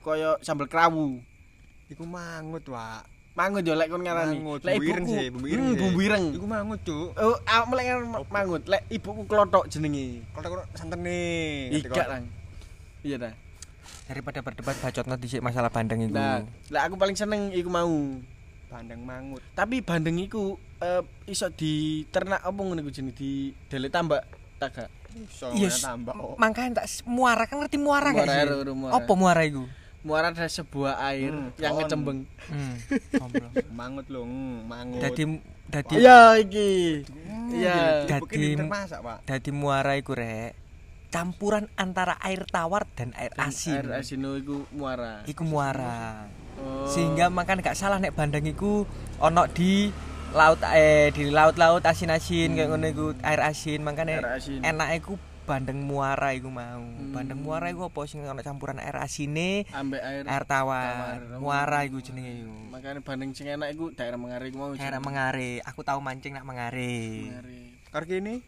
koyo 0.00 0.36
sambel 0.40 0.68
krawu. 0.68 1.24
Iku 1.88 2.04
mangut, 2.04 2.68
Wak. 2.68 3.02
Mangut 3.32 3.64
yo 3.64 3.74
lek 3.74 3.88
kon 3.88 4.04
ngarani. 4.04 4.36
Mangut, 4.36 4.60
Lek 4.60 4.76
bumbu 4.76 4.84
ireng 4.86 5.06
ibuku 5.06 5.32
bumbu 5.32 5.46
ireng 5.48 5.64
Hmm, 5.64 5.72
sih. 5.72 5.80
bumbu 5.80 6.00
ireng. 6.02 6.24
Iku 6.36 6.46
mangut, 6.46 6.80
Cuk. 6.84 7.08
Oh, 7.16 7.36
awak 7.42 7.66
ngarani 7.72 8.08
mangut. 8.28 8.62
Lek 8.68 8.82
ibuku 8.88 9.22
klotok 9.24 9.64
jenenge. 9.66 10.20
Klotok 10.30 10.50
ono 10.52 10.64
santen. 10.76 11.00
Iga 11.72 12.04
lang. 12.06 12.24
Iya 13.00 13.16
dah. 13.16 13.32
Daripada 14.10 14.42
berdebat 14.42 14.74
bacotno 14.76 15.14
dhisik 15.14 15.38
masalah 15.38 15.70
bandeng 15.70 16.02
iku. 16.02 16.18
Nah, 16.18 16.42
lek 16.66 16.82
aku 16.82 16.98
paling 16.98 17.14
seneng 17.14 17.54
iku 17.54 17.70
mau. 17.70 18.18
Bandeng 18.66 19.06
mangut. 19.06 19.38
Tapi 19.54 19.78
bandeng 19.80 20.18
iku 20.18 20.58
eh, 20.78 20.98
iso 21.24 21.46
diternak 21.48 22.42
apa 22.42 22.58
ngono 22.58 22.82
iku 22.82 22.90
jenenge 22.90 23.14
di 23.14 23.30
delet 23.70 23.86
tambak 23.88 24.26
tak 24.58 24.74
gak? 24.74 24.90
Iso 25.14 25.54
yes. 25.54 25.78
tambah. 25.80 26.10
Oh. 26.18 26.34
Makanya 26.36 26.82
tak 26.82 26.90
muara 27.06 27.46
kan 27.46 27.62
ngerti 27.62 27.78
muara 27.78 28.10
gak 28.10 28.26
sih? 28.26 28.50
muara. 28.74 28.98
Apa 28.98 29.12
muara 29.14 29.42
iku? 29.46 29.70
Muara 30.00 30.32
ada 30.32 30.48
sebuah 30.48 30.96
air 31.06 31.30
Hmm, 31.30 31.54
yang 31.54 31.70
pohon. 31.70 31.78
ngecembeng. 31.78 32.18
Hmm. 32.50 32.74
goblok. 33.14 33.52
Mangut 33.78 34.06
lho, 34.08 34.26
mangut. 34.64 34.98
Dadi 34.98 35.22
dadi 35.68 35.94
Iya 35.94 36.20
iki. 36.34 36.70
Iya. 37.52 37.78
Dadi- 38.08 38.26
Dadi 38.26 38.58
termasak, 38.58 38.98
Pak. 38.98 39.18
dadi 39.22 39.50
muara 39.52 39.94
iku 39.94 40.18
rek 40.18 40.58
campuran 41.10 41.66
antara 41.74 42.16
air 42.22 42.46
tawar 42.46 42.86
dan 42.94 43.10
air 43.18 43.34
Dan 43.34 43.50
asin. 43.50 43.82
Air 43.84 44.00
asin 44.00 44.22
iku 44.22 44.64
muara. 44.70 45.26
Iku 45.26 45.42
muara. 45.42 46.30
Oh. 46.62 46.86
Sehingga 46.86 47.28
makan 47.28 47.60
gak 47.60 47.76
salah 47.76 47.98
nek 47.98 48.14
bandeng 48.14 48.46
iku 48.46 48.86
ono 49.18 49.44
di 49.50 49.90
laut 50.30 50.62
eh 50.70 51.10
di 51.10 51.26
laut-laut 51.26 51.82
asin-asin 51.82 52.54
kayak 52.54 52.70
ngono 52.70 52.86
iku 52.86 53.06
air 53.26 53.42
asin 53.42 53.82
makanya 53.82 54.22
Air 54.22 54.30
asin. 54.38 54.62
enak 54.62 55.02
iku 55.02 55.18
bandeng 55.50 55.82
muara 55.82 56.30
iku 56.30 56.46
mau. 56.46 56.86
Bandeng 57.10 57.42
muara 57.42 57.66
iku 57.74 57.90
apa 57.90 58.06
sing 58.06 58.22
ono 58.22 58.38
campuran 58.38 58.78
air 58.78 58.94
asine, 59.02 59.66
ambek 59.74 59.98
air. 59.98 60.22
air 60.22 60.44
tawar. 60.46 61.18
Tawar. 61.26 61.42
Muara 61.42 61.78
iku 61.82 61.98
jenenge 61.98 62.46
iku. 62.46 62.54
Makanya 62.70 63.02
bandeng 63.02 63.34
sing 63.34 63.50
enak 63.50 63.74
iku 63.74 63.90
daerah 63.90 64.14
Mengare 64.14 64.46
iku 64.46 64.56
mau. 64.62 64.70
Daerah 64.78 65.02
Mengare. 65.02 65.58
Aku 65.66 65.82
tahu 65.82 65.98
mancing 65.98 66.38
nak 66.38 66.46
Mengare. 66.46 67.26
Mengare. 67.26 67.60
Karo 67.90 68.06
kene 68.06 68.46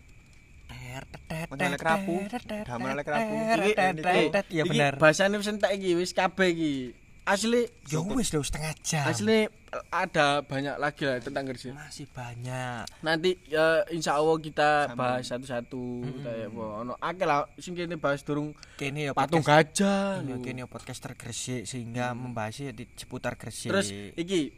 Damel 2.65 2.97
oleh. 2.99 4.31
Iki 4.31 4.53
ya 4.53 4.65
bener. 4.65 4.95
Bahasane 4.97 5.37
wis 5.37 5.49
entek 5.49 5.73
iki 5.73 5.95
wis 5.95 6.13
kabeh 6.13 6.49
iki. 6.49 6.75
Asli 7.23 7.71
Ya 7.87 8.03
wis 8.03 8.35
lho 8.35 8.43
setengah 8.43 8.75
jam. 8.83 9.07
asli 9.07 9.47
ada 9.89 10.43
banyak 10.43 10.75
lagi 10.75 11.07
lah 11.07 11.17
tentang 11.17 11.47
Gresik. 11.47 11.71
masih 11.71 12.11
banyak. 12.11 12.83
Nanti 12.99 13.39
ya, 13.47 13.87
insya 13.89 14.19
Allah 14.19 14.37
kita 14.37 14.71
Sambung. 14.85 14.99
bahas 14.99 15.25
satu-satu 15.25 15.85
kayak 16.19 16.51
apa 16.51 16.65
ono 16.83 16.93
akeh 16.99 17.23
lah 17.23 17.47
sing 17.57 17.73
kene 17.73 17.95
bahas 17.95 18.21
durung 18.21 18.59
Kene 18.75 19.07
ya 19.07 19.13
patung 19.15 19.39
podcast- 19.39 19.71
gajah. 19.79 20.19
Iya, 20.21 20.35
lho. 20.35 20.43
kene 20.43 20.59
ya 20.59 20.67
podcaster 20.67 21.15
Gresik 21.15 21.63
sehingga 21.65 22.11
membahasnya 22.11 22.75
di 22.75 22.91
seputar 22.91 23.39
Gresik. 23.39 23.71
Terus 23.71 23.87
iki 24.13 24.51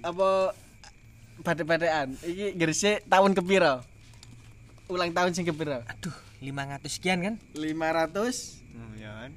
apa 0.00 0.56
bade-badean 1.38 2.16
iki 2.18 2.56
Gresik 2.56 3.04
tahun 3.04 3.36
kepiro? 3.36 3.84
Ulang 4.88 5.12
tahun 5.12 5.30
sing 5.36 5.44
kepiro? 5.44 5.84
aduh 5.84 6.16
500 6.40 6.88
sekian 6.88 7.18
kan? 7.20 7.34
500 7.54 8.58
Hmm, 8.78 8.94
ya 8.94 9.10
kan. 9.10 9.30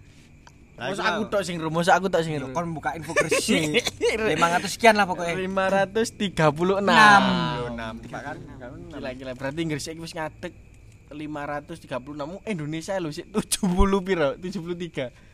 Masa 0.78 1.02
aku 1.14 1.30
tok 1.30 1.42
sing 1.42 1.58
ro, 1.58 1.70
masa 1.74 1.98
aku 1.98 2.10
tok 2.14 2.22
sing 2.22 2.38
kon 2.54 2.74
buka 2.78 2.94
info 2.94 3.14
Gresik. 3.14 3.82
500 4.02 4.66
sekian 4.70 4.94
lah 4.98 5.06
pokoknya. 5.10 5.34
536. 5.34 6.22
Yo, 6.62 6.76
enam. 6.82 7.94
Pak 8.06 8.22
kan. 8.22 8.38
Gila-gila 8.90 9.34
berarti 9.34 9.62
Gresik 9.66 9.98
iki 9.98 10.02
wis 10.02 10.14
ngadeg 10.14 10.54
536 11.12 11.90
Indonesia 12.48 12.94
lho 13.02 13.10
sik 13.12 13.28
70 13.34 14.08
piro? 14.08 14.30
73. 14.38 15.32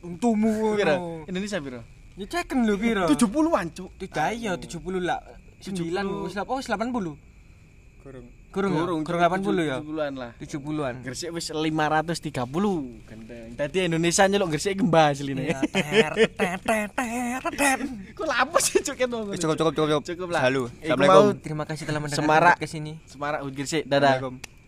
Untumu 0.00 0.72
Piro? 0.72 1.26
Indonesia 1.28 1.60
piro? 1.60 1.84
Ya 2.16 2.24
ceken 2.26 2.64
lho 2.64 2.74
piro? 2.80 3.04
70-an, 3.04 3.66
Cuk. 3.76 3.90
Tidak 4.00 4.30
ya 4.40 4.56
70 4.56 5.04
lah. 5.04 5.20
9 5.60 6.24
wis 6.24 6.34
apa 6.40 6.52
wis 6.56 6.66
80? 6.66 6.88
Kurung 8.00 8.26
kurung-kurung 8.50 9.06
kurung 9.06 9.06
kurang 9.06 9.46
80 9.46 9.62
ya? 9.62 9.78
70-an 9.78 10.12
ya? 10.12 10.18
lah. 10.18 10.30
70-an 10.42 10.94
Gresik 11.06 11.30
wis 11.30 11.46
puluh. 12.50 12.98
Genteng 13.06 13.54
Tadi 13.54 13.78
Indonesia 13.86 14.26
nyeluk 14.26 14.50
Gresik 14.50 14.82
gembah 14.82 15.14
asline. 15.14 15.54
Ya, 15.54 15.60
Kok 18.18 18.26
lapo 18.26 18.58
sih 18.58 18.78
eh, 18.78 18.82
cukup 18.82 19.32
ya 19.32 19.38
Cukup, 19.38 19.56
cukup, 19.56 19.74
cukup 19.78 20.00
Cukup. 20.02 20.28
Lah. 20.34 20.42
Halo, 20.42 20.66
eh, 20.82 20.90
Assalamualaikum. 20.90 21.38
Terima 21.38 21.62
kasih 21.62 21.86
telah 21.86 22.02
mendengarkan 22.02 22.26
Semarak. 22.26 22.56
ke 22.58 22.66
sini 22.66 22.98
Semarak 23.06 23.46
Gresik, 23.54 23.86
dadah. 23.86 24.18
Assalamualaikum. 24.18 24.58